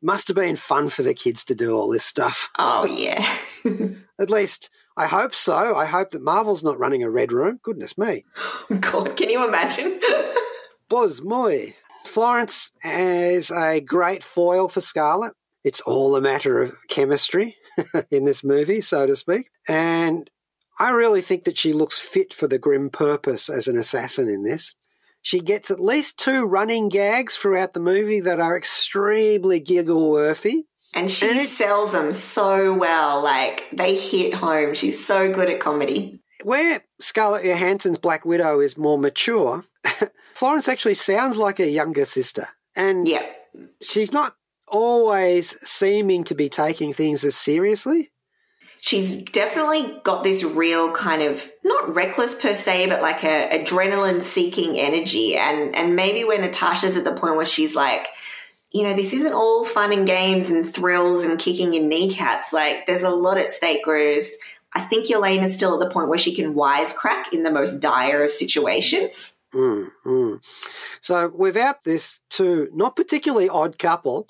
[0.00, 2.48] Must have been fun for the kids to do all this stuff.
[2.58, 3.26] Oh, yeah.
[4.20, 5.76] At least I hope so.
[5.76, 7.60] I hope that Marvel's not running a red room.
[7.62, 8.24] Goodness me.
[8.80, 10.00] God, can you imagine?
[11.22, 11.76] Moy.
[12.04, 15.34] Florence is a great foil for Scarlet.
[15.62, 17.56] It's all a matter of chemistry
[18.10, 19.50] in this movie, so to speak.
[19.68, 20.30] And
[20.78, 24.44] I really think that she looks fit for the grim purpose as an assassin in
[24.44, 24.74] this.
[25.20, 30.64] She gets at least two running gags throughout the movie that are extremely giggle worthy.
[30.94, 33.22] And she And it- sells them so well.
[33.22, 34.74] Like, they hit home.
[34.74, 36.20] She's so good at comedy.
[36.44, 39.64] Where Scarlett Johansson's Black Widow is more mature,
[40.34, 42.48] Florence actually sounds like a younger sister.
[42.76, 43.26] And Yeah.
[43.82, 44.34] she's not
[44.68, 48.10] always seeming to be taking things as seriously.
[48.80, 54.22] She's definitely got this real kind of not reckless per se, but like a adrenaline
[54.22, 55.36] seeking energy.
[55.36, 58.06] And and maybe when Natasha's at the point where she's like,
[58.70, 62.52] you know, this isn't all fun and games and thrills and kicking in kneecaps.
[62.52, 63.86] Like there's a lot at stake.
[63.86, 64.30] Whereas
[64.74, 67.80] I think Yelena is still at the point where she can wisecrack in the most
[67.80, 69.36] dire of situations.
[69.54, 70.40] Mm, mm.
[71.00, 74.28] So, without this two not particularly odd couple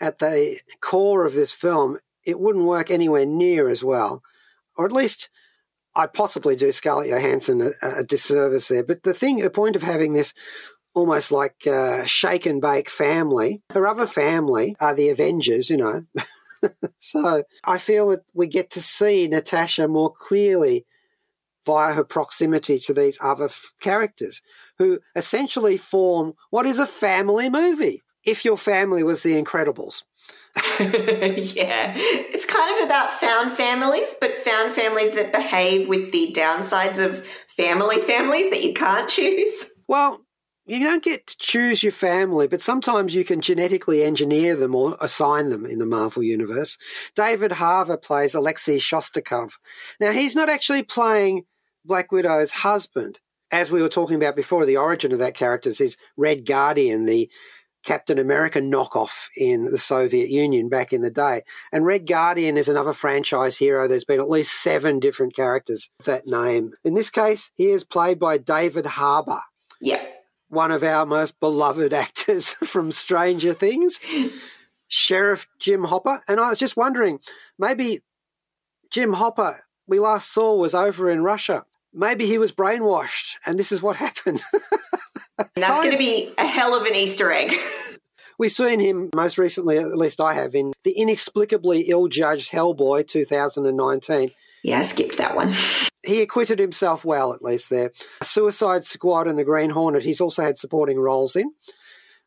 [0.00, 4.22] at the core of this film, it wouldn't work anywhere near as well.
[4.76, 5.30] Or at least
[5.94, 8.84] I possibly do Scarlett Johansson a, a disservice there.
[8.84, 10.34] But the thing, the point of having this
[10.98, 16.04] almost like uh, shake and bake family, her other family are the Avengers, you know.
[16.98, 20.84] so I feel that we get to see Natasha more clearly
[21.64, 24.42] via her proximity to these other f- characters
[24.78, 28.02] who essentially form what is a family movie.
[28.24, 30.02] If your family was the Incredibles.
[30.80, 31.92] yeah.
[31.96, 37.24] It's kind of about found families, but found families that behave with the downsides of
[37.26, 39.66] family families that you can't choose.
[39.86, 40.20] Well,
[40.68, 44.96] you don't get to choose your family, but sometimes you can genetically engineer them or
[45.00, 46.78] assign them in the Marvel Universe.
[47.14, 49.52] David Harbour plays Alexei Shostakov.
[49.98, 51.44] Now, he's not actually playing
[51.84, 53.18] Black Widow's husband.
[53.50, 57.30] As we were talking about before, the origin of that character is Red Guardian, the
[57.82, 61.42] Captain America knockoff in the Soviet Union back in the day.
[61.72, 63.88] And Red Guardian is another franchise hero.
[63.88, 66.74] There's been at least seven different characters with that name.
[66.84, 69.40] In this case, he is played by David Harbour
[69.80, 70.04] Yeah.
[70.48, 74.00] One of our most beloved actors from Stranger Things,
[74.88, 76.20] Sheriff Jim Hopper.
[76.28, 77.20] And I was just wondering,
[77.58, 78.02] maybe
[78.90, 81.64] Jim Hopper, we last saw, was over in Russia.
[81.92, 84.42] Maybe he was brainwashed, and this is what happened.
[85.54, 87.54] That's going to be a hell of an Easter egg.
[88.38, 93.08] We've seen him most recently, at least I have, in the inexplicably ill judged Hellboy
[93.08, 94.30] 2019.
[94.62, 95.52] yeah, I skipped that one.
[96.08, 97.92] He acquitted himself well, at least there.
[98.22, 101.52] Suicide Squad and The Green Hornet, he's also had supporting roles in.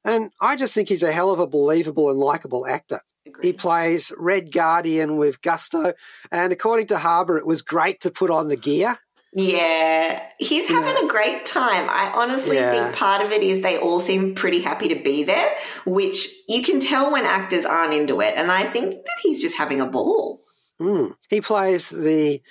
[0.04, 3.02] And I just think he's a hell of a believable and likable actor.
[3.42, 5.94] He plays Red Guardian with gusto.
[6.32, 8.98] And according to Harbour, it was great to put on the gear.
[9.34, 11.88] Yeah, he's having a great time.
[11.90, 12.72] I honestly Yeah.
[12.72, 16.62] think part of it is they all seem pretty happy to be there, which you
[16.64, 18.34] can tell when actors aren't into it.
[18.36, 20.42] And I think that he's just having a ball.
[20.82, 21.16] Mm.
[21.30, 22.42] He plays the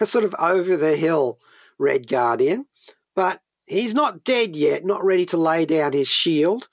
[0.04, 1.38] sort of over the hill
[1.78, 2.66] Red Guardian,
[3.14, 6.68] but he's not dead yet, not ready to lay down his shield.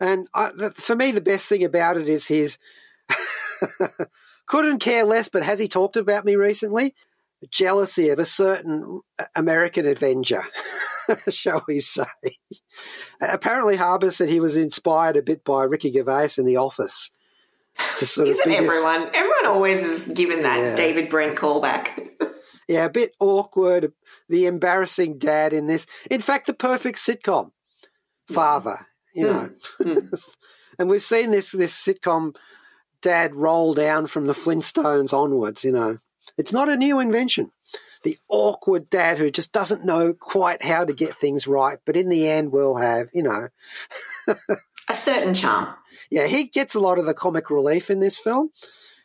[0.00, 2.58] And I, the, for me, the best thing about it is his
[4.46, 6.94] couldn't care less, but has he talked about me recently?
[7.50, 9.00] Jealousy of a certain
[9.36, 10.44] American Avenger,
[11.28, 12.04] shall we say.
[13.20, 17.10] Apparently, Harbour said he was inspired a bit by Ricky Gervais in The Office.
[17.98, 19.10] To sort Isn't be this- everyone?
[19.14, 20.76] Everyone always is given that Yeah.
[20.76, 22.08] David Brent callback.
[22.68, 23.92] Yeah, a bit awkward.
[24.28, 25.86] The embarrassing dad in this.
[26.10, 27.50] In fact, the perfect sitcom
[28.28, 28.34] hmm.
[28.34, 28.86] father.
[29.14, 29.92] You know, hmm.
[29.92, 30.14] Hmm.
[30.78, 32.34] and we've seen this this sitcom
[33.02, 35.64] dad roll down from the Flintstones onwards.
[35.64, 35.96] You know,
[36.36, 37.52] it's not a new invention.
[38.02, 42.08] The awkward dad who just doesn't know quite how to get things right, but in
[42.08, 43.08] the end will have.
[43.14, 43.48] You know,
[44.88, 45.74] a certain charm.
[46.10, 48.50] yeah, he gets a lot of the comic relief in this film.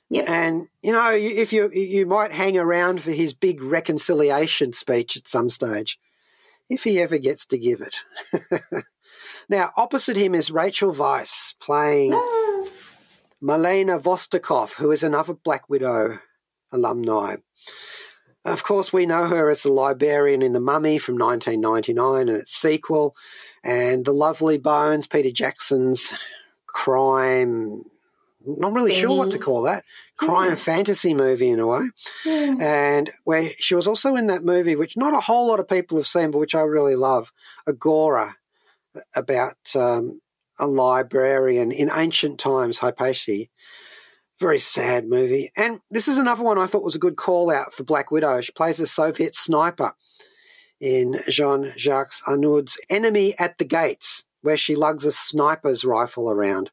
[0.10, 0.26] Yep.
[0.28, 5.16] And you know, you- if you you might hang around for his big reconciliation speech
[5.18, 6.00] at some stage,
[6.70, 7.96] if he ever gets to give it.
[9.50, 12.66] now, opposite him is Rachel Weisz playing ah.
[13.42, 16.20] Melina Vostokoff, who is another Black Widow
[16.72, 17.36] alumni.
[18.46, 22.52] Of course, we know her as the librarian in The Mummy from 1999 and its
[22.54, 23.16] sequel,
[23.64, 26.14] and The Lovely Bones, Peter Jackson's
[26.68, 27.84] crime
[28.58, 29.84] not really sure what to call that.
[30.18, 31.90] Crime fantasy movie in a way.
[32.26, 35.98] And where she was also in that movie, which not a whole lot of people
[35.98, 37.32] have seen, but which I really love,
[37.68, 38.36] Agora,
[39.16, 40.22] about um,
[40.60, 43.46] a librarian in ancient times, Hypatia.
[44.40, 45.52] Very sad movie.
[45.58, 48.40] And this is another one I thought was a good call out for Black Widow.
[48.42, 49.94] She plays a Soviet sniper
[50.80, 56.72] in Jean Jacques Annaud's Enemy at the Gates, where she lugs a sniper's rifle around.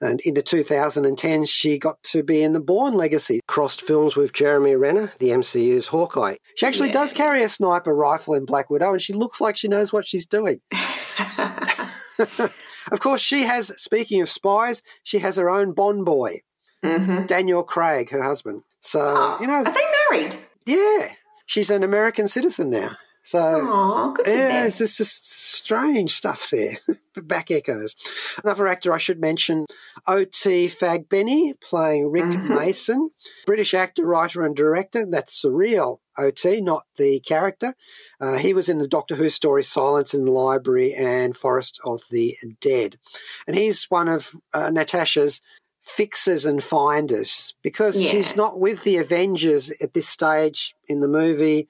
[0.00, 4.32] And in the 2010s, she got to be in the Bourne Legacy, crossed films with
[4.32, 6.36] Jeremy Renner, the MCU's Hawkeye.
[6.56, 9.68] She actually does carry a sniper rifle in Black Widow, and she looks like she
[9.68, 10.60] knows what she's doing.
[12.18, 16.40] of course, she has, speaking of spies, she has her own Bond boy,
[16.84, 17.26] mm-hmm.
[17.26, 18.62] Daniel Craig, her husband.
[18.80, 19.80] So, oh, you know, Are they
[20.10, 20.36] married?
[20.66, 21.12] yeah,
[21.46, 22.90] she's an American citizen now.
[23.22, 26.78] So, Oh, good yeah, it's just strange stuff there.
[27.22, 27.94] Back echoes.
[28.42, 29.66] Another actor I should mention,
[30.06, 30.68] O.T.
[30.68, 33.10] Fagbenle, playing Rick Mason.
[33.46, 35.06] British actor, writer, and director.
[35.08, 35.98] That's surreal.
[36.18, 37.74] O.T., not the character.
[38.20, 42.02] Uh, he was in the Doctor Who story Silence in the Library and Forest of
[42.10, 42.98] the Dead.
[43.46, 45.40] And he's one of uh, Natasha's
[45.82, 48.10] fixers and finders because Yeah.
[48.10, 51.68] she's not with the Avengers at this stage in the movie.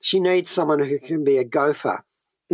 [0.00, 2.04] She needs someone who can be a gopher.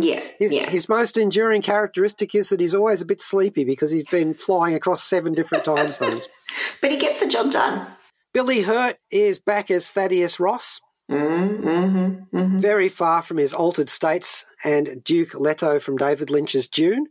[0.01, 0.69] Yeah, His, yeah.
[0.69, 4.75] his most enduring characteristic is that he's always a bit sleepy because he's been flying
[4.75, 6.27] across seven different time zones.
[6.81, 7.87] But he gets the job done.
[8.33, 10.81] Billy Hurt is back as Thaddeus Ross,
[11.11, 12.59] Mm-hmm, mm-hmm.
[12.59, 17.07] very far from his altered states and Duke Leto from David Lynch's Dune.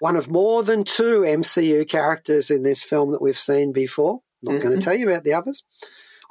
[0.00, 4.20] One of more than two MCU characters in this film that we've seen before.
[4.42, 5.62] Not going to tell you about the others.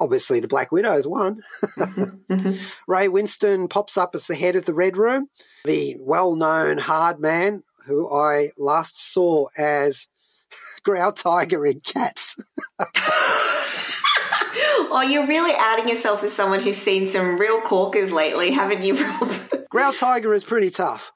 [0.00, 1.42] Obviously, the Black Widow is one.
[1.62, 2.02] Mm-hmm.
[2.26, 2.64] Mm-hmm.
[2.88, 5.28] Ray Winstone pops up as the head of the Red Room,
[5.64, 10.08] the well known hard man who I last saw as
[10.82, 12.36] Growl Tiger in Cats.
[14.88, 18.94] Oh, you're really outing yourself as someone who's seen some real corkers lately, haven't you,
[18.94, 19.30] Rob?
[19.68, 21.12] Growl Tiger is pretty tough.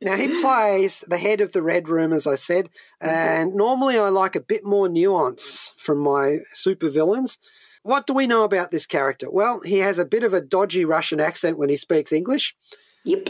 [0.00, 2.66] Now, he plays the head of the Red Room, as I said,
[3.02, 3.08] mm-hmm.
[3.08, 7.38] and normally I like a bit more nuance from my supervillains.
[7.82, 9.28] What do we know about this character?
[9.30, 12.54] Well, he has a bit of a dodgy Russian accent when he speaks English.
[13.04, 13.28] yep.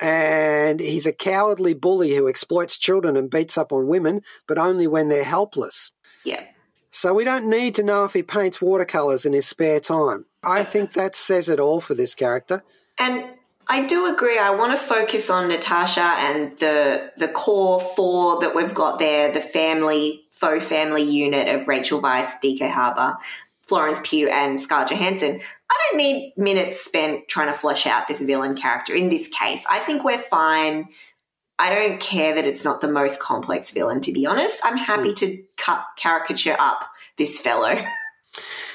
[0.00, 4.86] and he's a cowardly bully who exploits children and beats up on women, but only
[4.86, 5.92] when they're helpless.
[6.24, 6.44] Yeah.
[6.90, 10.24] So we don't need to know if he paints watercolours in his spare time.
[10.42, 12.62] I think that says it all for this character.
[12.98, 13.24] And
[13.68, 14.38] I do agree.
[14.38, 19.30] I want to focus on Natasha and the the core four that we've got there:
[19.32, 23.18] the family, faux family unit of Rachel Weisz, DK Harbour,
[23.66, 25.40] Florence Pugh, and Scarlett Johansson.
[25.70, 28.94] I don't need minutes spent trying to flesh out this villain character.
[28.94, 30.88] In this case, I think we're fine.
[31.58, 34.00] I don't care that it's not the most complex villain.
[34.02, 35.16] To be honest, I'm happy mm.
[35.16, 36.88] to cut caricature up
[37.18, 37.76] this fellow.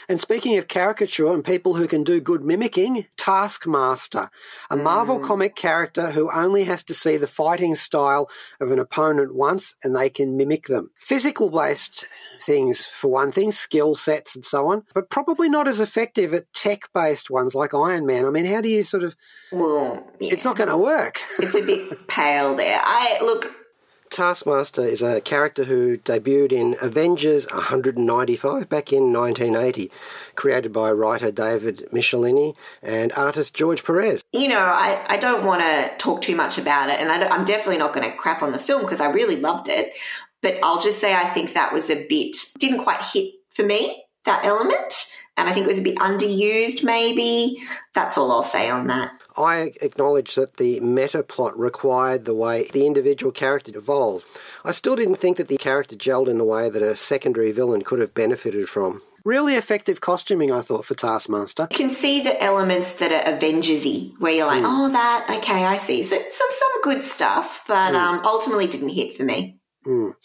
[0.10, 4.30] And speaking of caricature and people who can do good mimicking, Taskmaster,
[4.70, 5.26] a Marvel hmm.
[5.26, 8.30] comic character who only has to see the fighting style
[8.60, 10.92] of an opponent once and they can mimic them.
[10.98, 12.06] Physical based
[12.44, 16.52] things, for one thing, skill sets and so on, but probably not as effective at
[16.54, 18.26] tech based ones like Iron Man.
[18.26, 19.16] I mean, how do you sort of.
[19.52, 21.20] well, yeah, It's not going to work.
[21.40, 22.80] it's a bit pale there.
[22.84, 23.63] I look.
[24.14, 29.90] Taskmaster is a character who debuted in Avengers 195 back in 1980,
[30.36, 34.24] created by writer David Michelinie and artist George Perez.
[34.32, 37.44] you know, I, I don't want to talk too much about it, and I am
[37.44, 39.94] definitely not going to crap on the film because I really loved it.
[40.44, 44.06] But I'll just say I think that was a bit didn't quite hit for me
[44.26, 46.84] that element, and I think it was a bit underused.
[46.84, 47.58] Maybe
[47.96, 49.23] that's all I'll say on that.
[49.38, 54.26] I acknowledge that the meta plot required the way the individual character evolved.
[54.64, 57.84] I still didn't think that the character gelled in the way that a secondary villain
[57.84, 59.02] could have benefited from.
[59.26, 61.68] Really effective costuming, I thought, for Taskmaster.
[61.72, 65.78] You can see the elements that are Avengersy, where you're like, oh, that okay, I
[65.78, 66.04] see.
[66.04, 69.60] So some some good stuff, but um, ultimately didn't hit for me.
[69.86, 70.16] Mm.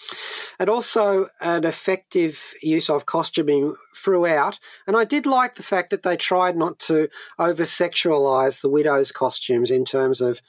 [0.60, 4.60] and also an effective use of costuming throughout.
[4.86, 7.08] And I did like the fact that they tried not to
[7.40, 10.40] over sexualize the widow's costumes in terms of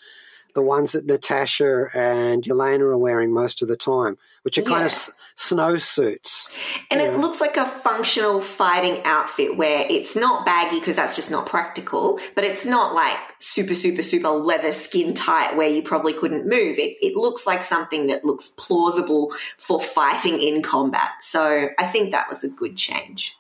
[0.56, 4.82] the ones that Natasha and Yelena are wearing most of the time, which are kind
[4.82, 6.50] of s- snowsuits.
[6.90, 11.32] And it looks like a functional fighting outfit where it's not baggy because that's just
[11.32, 16.14] not practical, but it's not like super, super, super leather skin tight where you probably
[16.14, 16.78] couldn't move.
[16.80, 21.22] It, it looks like something that looks plausible for fighting in combat.
[21.22, 23.36] So I think that was a good change.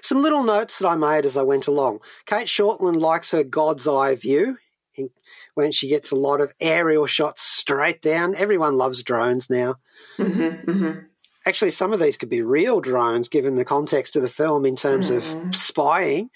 [0.00, 2.00] Some little notes that I made as I went along.
[2.26, 4.58] Cate Shortland likes her God's eye view
[5.58, 8.32] when she gets a lot of aerial shots straight down.
[8.36, 9.74] Everyone loves drones now.
[10.16, 10.98] Mm-hmm, mm-hmm.
[11.44, 14.76] actually, some of these could be real drones given the context of the film in
[14.76, 16.30] terms of spying.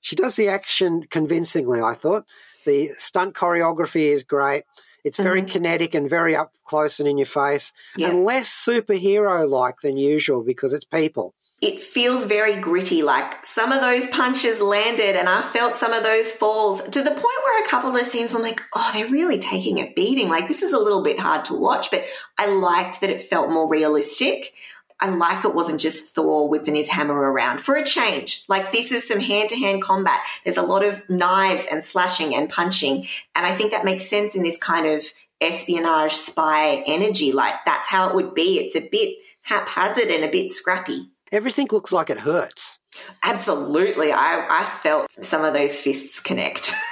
[0.00, 2.24] She does the action convincingly, I thought.
[2.64, 4.64] The stunt choreography is great.
[5.04, 8.08] It's very kinetic and very up close and in your face, Yeah.
[8.08, 11.36] and less superhero like than usual because it's people.
[11.62, 13.02] It feels very gritty.
[13.02, 17.10] Like some of those punches landed, and I felt some of those falls to the
[17.10, 20.28] point where a couple of the scenes I'm like, oh, they're really taking a beating.
[20.28, 22.04] Like this is a little bit hard to watch, but
[22.38, 24.52] I liked that it felt more realistic.
[24.98, 28.44] I like it wasn't just Thor whipping his hammer around for a change.
[28.48, 30.20] Like this is some hand to hand combat.
[30.44, 33.06] There's a lot of knives and slashing and punching.
[33.34, 35.04] And I think that makes sense in this kind of
[35.40, 37.32] espionage spy energy.
[37.32, 38.58] Like that's how it would be.
[38.58, 41.10] It's a bit haphazard and a bit scrappy.
[41.32, 42.78] Everything looks like it hurts.
[43.22, 44.12] Absolutely.
[44.12, 46.72] I, I felt some of those fists connect.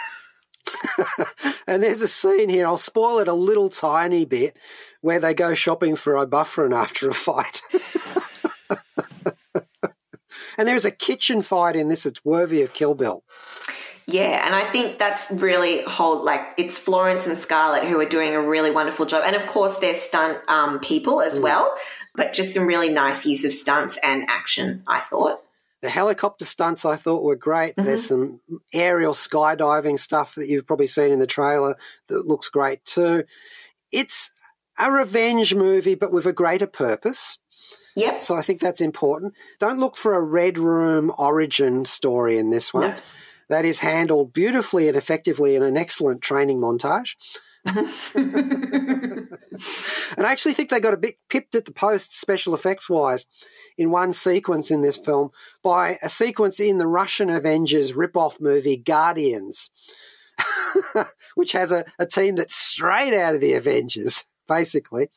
[1.67, 4.57] And there's a scene here, I'll spoil it a little tiny bit,
[5.01, 7.63] where they go shopping for ibufferin after a fight.
[10.59, 13.25] and there's a kitchen fight in this that's worthy of Kill Bill.
[14.07, 18.35] yeah, and I think that's really hold like it's Florence and Scarlett who are doing
[18.35, 21.75] a really wonderful job, and of course they're stunt um, people as well.
[22.15, 24.83] But just some really nice use of stunts and action.
[24.87, 25.41] I thought.
[25.83, 27.77] The helicopter stunts I thought were great.
[27.77, 27.85] Mm-hmm.
[27.85, 28.41] There's some
[28.73, 31.77] aerial skydiving stuff that you've probably seen in the trailer
[32.09, 33.25] that looks great too.
[33.93, 34.31] It's
[34.79, 37.39] a revenge movie, but with a greater purpose.
[37.97, 38.15] Yep.
[38.21, 39.35] So I think that's important.
[39.61, 42.91] Don't look for a Red Room origin story in this one.
[42.91, 42.97] No.
[43.49, 47.15] That is handled beautifully and effectively in an excellent training montage.
[48.15, 49.29] and
[50.19, 53.27] I actually think they got a bit pipped at the post special effects wise
[53.79, 55.31] in one sequence in this film
[55.63, 59.71] by a sequence in the Russian Avengers rip-off movie Guardians,
[61.35, 65.09] which has a, a team that's straight out of the Avengers, basically.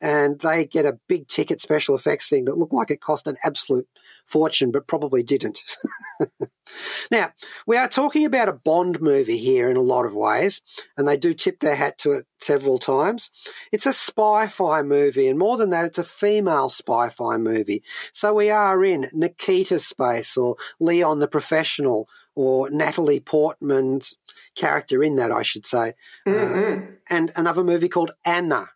[0.00, 3.36] And they get a big ticket special effects thing that looked like it cost an
[3.44, 3.86] absolute
[4.26, 5.62] fortune, but probably didn't.
[7.10, 7.30] now,
[7.66, 10.60] we are talking about a Bond movie here in a lot of ways,
[10.96, 13.30] and they do tip their hat to it several times.
[13.72, 17.82] It's a spy fi movie, and more than that, it's a female spy fi movie.
[18.12, 24.18] So we are in Nikita space, or Leon the Professional, or Natalie Portman's
[24.54, 25.94] character in that, I should say,
[26.26, 28.70] uh, and another movie called Anna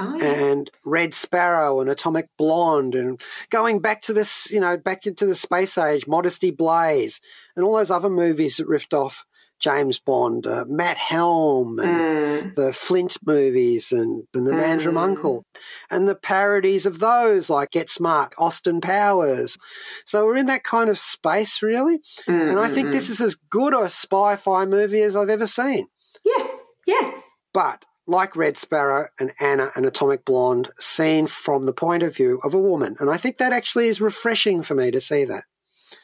[0.00, 0.24] Oh, yeah.
[0.24, 3.20] and Red Sparrow and Atomic Blonde and
[3.50, 7.20] going back to this, you know, back into the space age, Modesty Blaise
[7.56, 9.24] and all those other movies that riffed off
[9.60, 15.44] James Bond, uh, Matt Helm and the Flint movies and, and The Man from Uncle
[15.90, 19.58] and the parodies of those like Get Smart, Austin Powers.
[20.06, 21.98] So we're in that kind of space really.
[22.28, 25.88] And I think this is as good a spy-fi movie as I've ever seen.
[26.24, 26.46] yeah,
[26.86, 27.10] yeah.
[27.52, 32.40] But like Red Sparrow and Anna and Atomic Blonde, seen from the point of view
[32.42, 32.96] of a woman.
[32.98, 35.44] And I think that actually is refreshing for me to see that.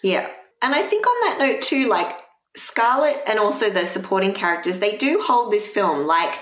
[0.03, 0.29] Yeah.
[0.63, 2.15] And I think on that note too, like
[2.57, 6.07] Scarlett and also the supporting characters, they do hold this film.
[6.07, 6.39] Like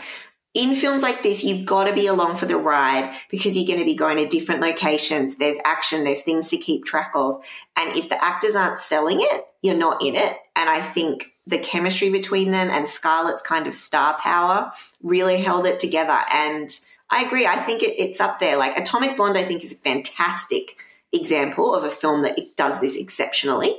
[0.54, 3.78] in films like this, you've got to be along for the ride because you're going
[3.78, 5.36] to be going to different locations.
[5.36, 7.42] There's action, there's things to keep track of.
[7.76, 10.36] And if the actors aren't selling it, you're not in it.
[10.54, 14.72] And I think the chemistry between them and Scarlett's kind of star power
[15.02, 16.18] really held it together.
[16.32, 16.70] And
[17.10, 17.46] I agree.
[17.46, 18.56] I think it, it's up there.
[18.56, 20.76] Like Atomic Blonde, I think is a fantastic
[21.12, 23.76] example of a film that it does this exceptionally.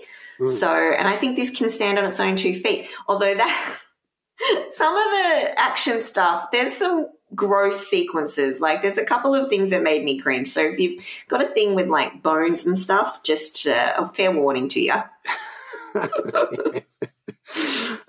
[0.48, 2.90] So, and I think this can stand on its own two feet.
[3.08, 3.80] Although that
[4.72, 8.60] some of the action stuff, there's some gross sequences.
[8.60, 10.50] Like there's a couple of things that made me cringe.
[10.50, 14.32] So if you've got a thing with like bones and stuff, just uh, a fair
[14.32, 14.96] warning to you.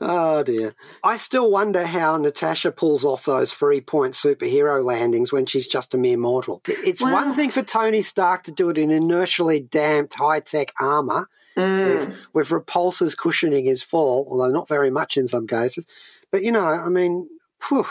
[0.01, 0.75] Oh dear.
[1.03, 5.95] I still wonder how Natasha pulls off those three point superhero landings when she's just
[5.95, 6.63] a mere mortal.
[6.67, 11.29] It's one thing for Tony Stark to do it in inertially damped high tech armor
[11.57, 12.17] with, mm.
[12.33, 15.87] with repulsors cushioning his fall, although not very much in some cases.
[16.31, 17.29] But you know, I mean,
[17.69, 17.87] whew.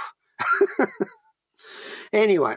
[2.13, 2.55] anyway,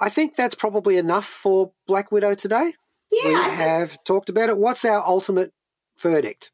[0.00, 2.74] I think that's probably enough for Black Widow today.
[3.12, 4.58] Yeah, we have talked about it.
[4.58, 5.52] What's our ultimate
[5.98, 6.50] verdict?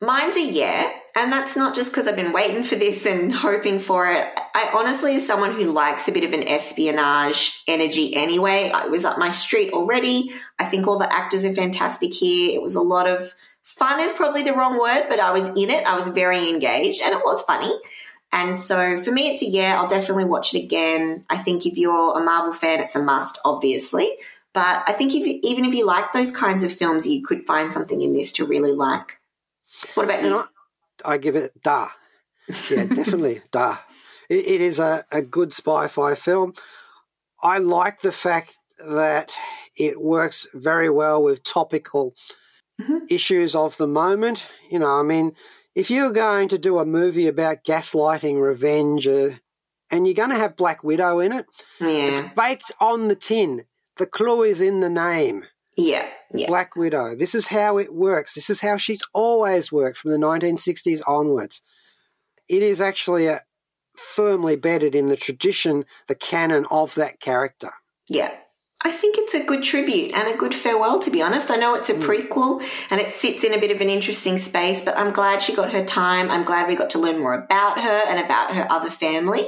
[0.00, 3.78] Mine's a yeah, and that's not just because I've been waiting for this and hoping
[3.78, 4.28] for it.
[4.54, 9.04] I honestly, as someone who likes a bit of an espionage energy anyway, I was
[9.04, 10.32] up my street already.
[10.58, 12.54] I think all the actors are fantastic here.
[12.54, 15.70] It was a lot of fun, is probably the wrong word, but I was in
[15.70, 15.86] it.
[15.86, 17.72] I was very engaged, and it was funny.
[18.32, 19.78] And so for me, it's a yeah.
[19.78, 21.24] I'll definitely watch it again.
[21.28, 24.10] I think if you're a Marvel fan, it's a must, obviously.
[24.54, 27.44] But I think if you, even if you like those kinds of films, you could
[27.44, 29.18] find something in this to really like.
[29.94, 30.44] What about you?
[31.04, 31.88] I, give it da.
[32.70, 33.78] Yeah, definitely da.
[34.28, 36.54] It, it is a, a good spy fi film.
[37.42, 38.56] I like the fact
[38.88, 39.34] that
[39.76, 42.14] It works very well with topical
[43.08, 44.46] issues of the moment.
[44.70, 45.34] You know, I mean,
[45.74, 49.30] if you're going to do a movie about gaslighting, revenge, uh,
[49.90, 51.46] and you're going to have Black Widow in it,
[51.80, 51.88] Yeah.
[51.88, 53.64] it's baked on the tin.
[53.96, 55.44] The clue is in the name.
[55.76, 56.06] Yeah.
[56.34, 56.48] Yeah.
[56.48, 57.14] Black Widow.
[57.14, 58.34] This is how it works.
[58.34, 61.62] This is how she's always worked from the 1960s onwards.
[62.48, 63.40] It is actually a,
[63.96, 67.70] firmly bedded in the tradition, the canon of that character.
[68.08, 68.32] Yeah.
[68.84, 71.50] I think it's a good tribute and a good farewell, to be honest.
[71.50, 72.02] I know it's a hmm.
[72.02, 75.54] prequel and it sits in a bit of an interesting space, but I'm glad she
[75.54, 76.30] got her time.
[76.30, 79.44] I'm glad we got to learn more about her and about her other family.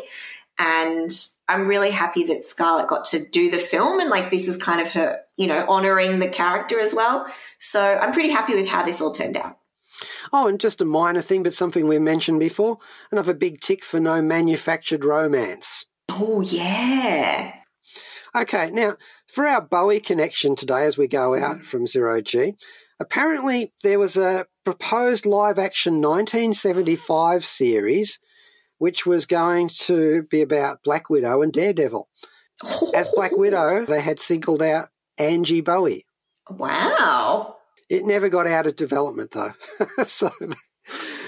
[0.58, 1.10] And
[1.48, 4.80] I'm really happy that Scarlett got to do the film and like this is kind
[4.80, 7.26] of her, you know, honoring the character as well.
[7.58, 9.58] So I'm pretty happy with how this all turned out.
[10.32, 12.78] Oh, and just a minor thing, but something we mentioned before
[13.12, 15.86] another big tick for no manufactured romance.
[16.10, 17.54] Oh, yeah.
[18.36, 18.96] Okay, now
[19.28, 21.62] for our Bowie connection today as we go out mm-hmm.
[21.62, 22.54] from Zero G,
[22.98, 28.18] apparently there was a proposed live action 1975 series
[28.84, 32.06] which was going to be about Black Widow and Daredevil.
[32.94, 36.04] As Black Widow, they had singled out Angie Bowie.
[36.50, 37.56] Wow.
[37.88, 39.52] It never got out of development though.
[40.04, 40.30] so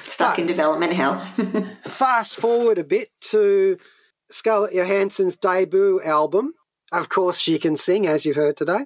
[0.02, 1.18] Stuck in development hell.
[1.86, 3.78] fast forward a bit to
[4.30, 6.52] Scarlett Johansson's debut album.
[6.92, 8.84] Of course, she can sing, as you've heard today,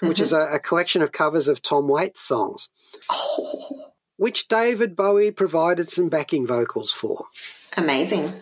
[0.00, 0.54] which is mm-hmm.
[0.54, 2.68] a, a collection of covers of Tom Waits songs,
[4.16, 7.26] which David Bowie provided some backing vocals for.
[7.78, 8.32] Amazing.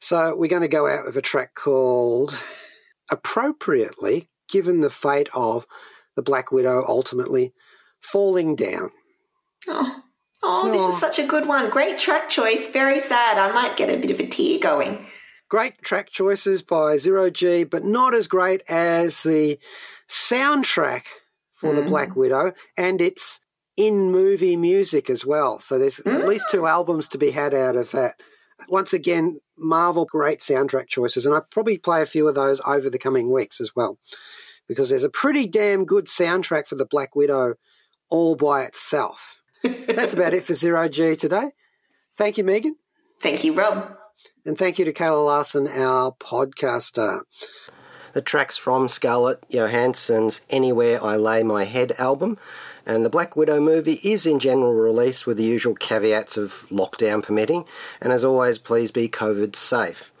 [0.00, 2.42] So we're going to go out with a track called
[3.10, 5.66] Appropriately, given the fate of
[6.14, 7.52] the Black Widow ultimately
[8.00, 8.90] falling down.
[9.68, 10.02] Oh,
[10.42, 10.98] oh, this is oh.
[10.98, 11.70] such a good one.
[11.70, 12.68] Great track choice.
[12.70, 13.38] Very sad.
[13.38, 15.06] I might get a bit of a tear going.
[15.48, 19.58] Great track choices by Zero G, but not as great as the
[20.08, 21.04] soundtrack
[21.52, 22.16] for The Black mm.
[22.16, 23.40] Widow, and it's
[23.76, 25.60] in movie music as well.
[25.60, 26.26] So there's at mm.
[26.26, 28.20] least two albums to be had out of that.
[28.68, 32.90] Once again, Marvel great soundtrack choices, and I probably play a few of those over
[32.90, 33.98] the coming weeks as well,
[34.66, 37.54] because there's a pretty damn good soundtrack for The Black Widow
[38.10, 39.40] all by itself.
[39.62, 41.52] That's about it for Zero G today.
[42.16, 42.76] Thank you, Megan.
[43.20, 43.96] Thank you, Rob.
[44.44, 47.20] And thank you to Kayla Larson, our podcaster.
[48.12, 52.36] The track's from Scarlett Johansson's Anywhere I Lay My Head album.
[52.84, 57.22] And the Black Widow movie is in general release with the usual caveats of lockdown
[57.22, 57.64] permitting.
[58.00, 60.12] And as always, please be COVID safe.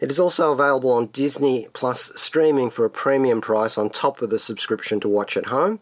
[0.00, 4.28] It is also available on Disney Plus streaming for a premium price on top of
[4.28, 5.80] the subscription to watch at home.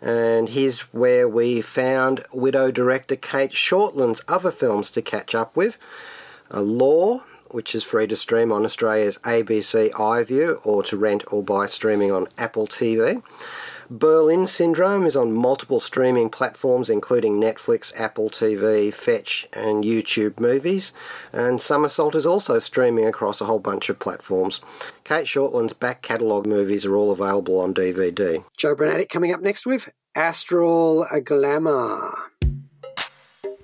[0.00, 5.76] And here's where we found widow director Cate Shortland's other films to catch up with.
[6.50, 11.42] A Lore, which is free to stream on Australia's ABC iView or to rent or
[11.42, 13.22] buy streaming on Apple TV.
[13.90, 20.92] Berlin Syndrome is on multiple streaming platforms, including Netflix, Apple TV, Fetch, and YouTube Movies.
[21.32, 24.60] And Somersault is also streaming across a whole bunch of platforms.
[25.04, 28.44] Cate Shortland's back catalogue movies are all available on DVD.
[28.56, 32.30] Joe Brunatic coming up next with Astral Glamour.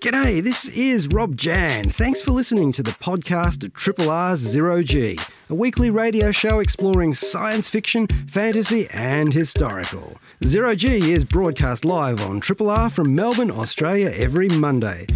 [0.00, 1.90] G'day, this is Rob Jan.
[1.90, 5.18] Thanks for listening to the podcast of Triple R's Zero G,
[5.50, 10.16] a weekly radio show exploring science fiction, fantasy, and historical.
[10.44, 15.06] Zero G is broadcast live on Triple R from Melbourne, Australia every Monday.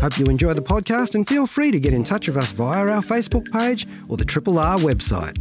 [0.00, 2.86] Hope you enjoy the podcast and feel free to get in touch with us via
[2.88, 5.38] our Facebook page or the Triple R website.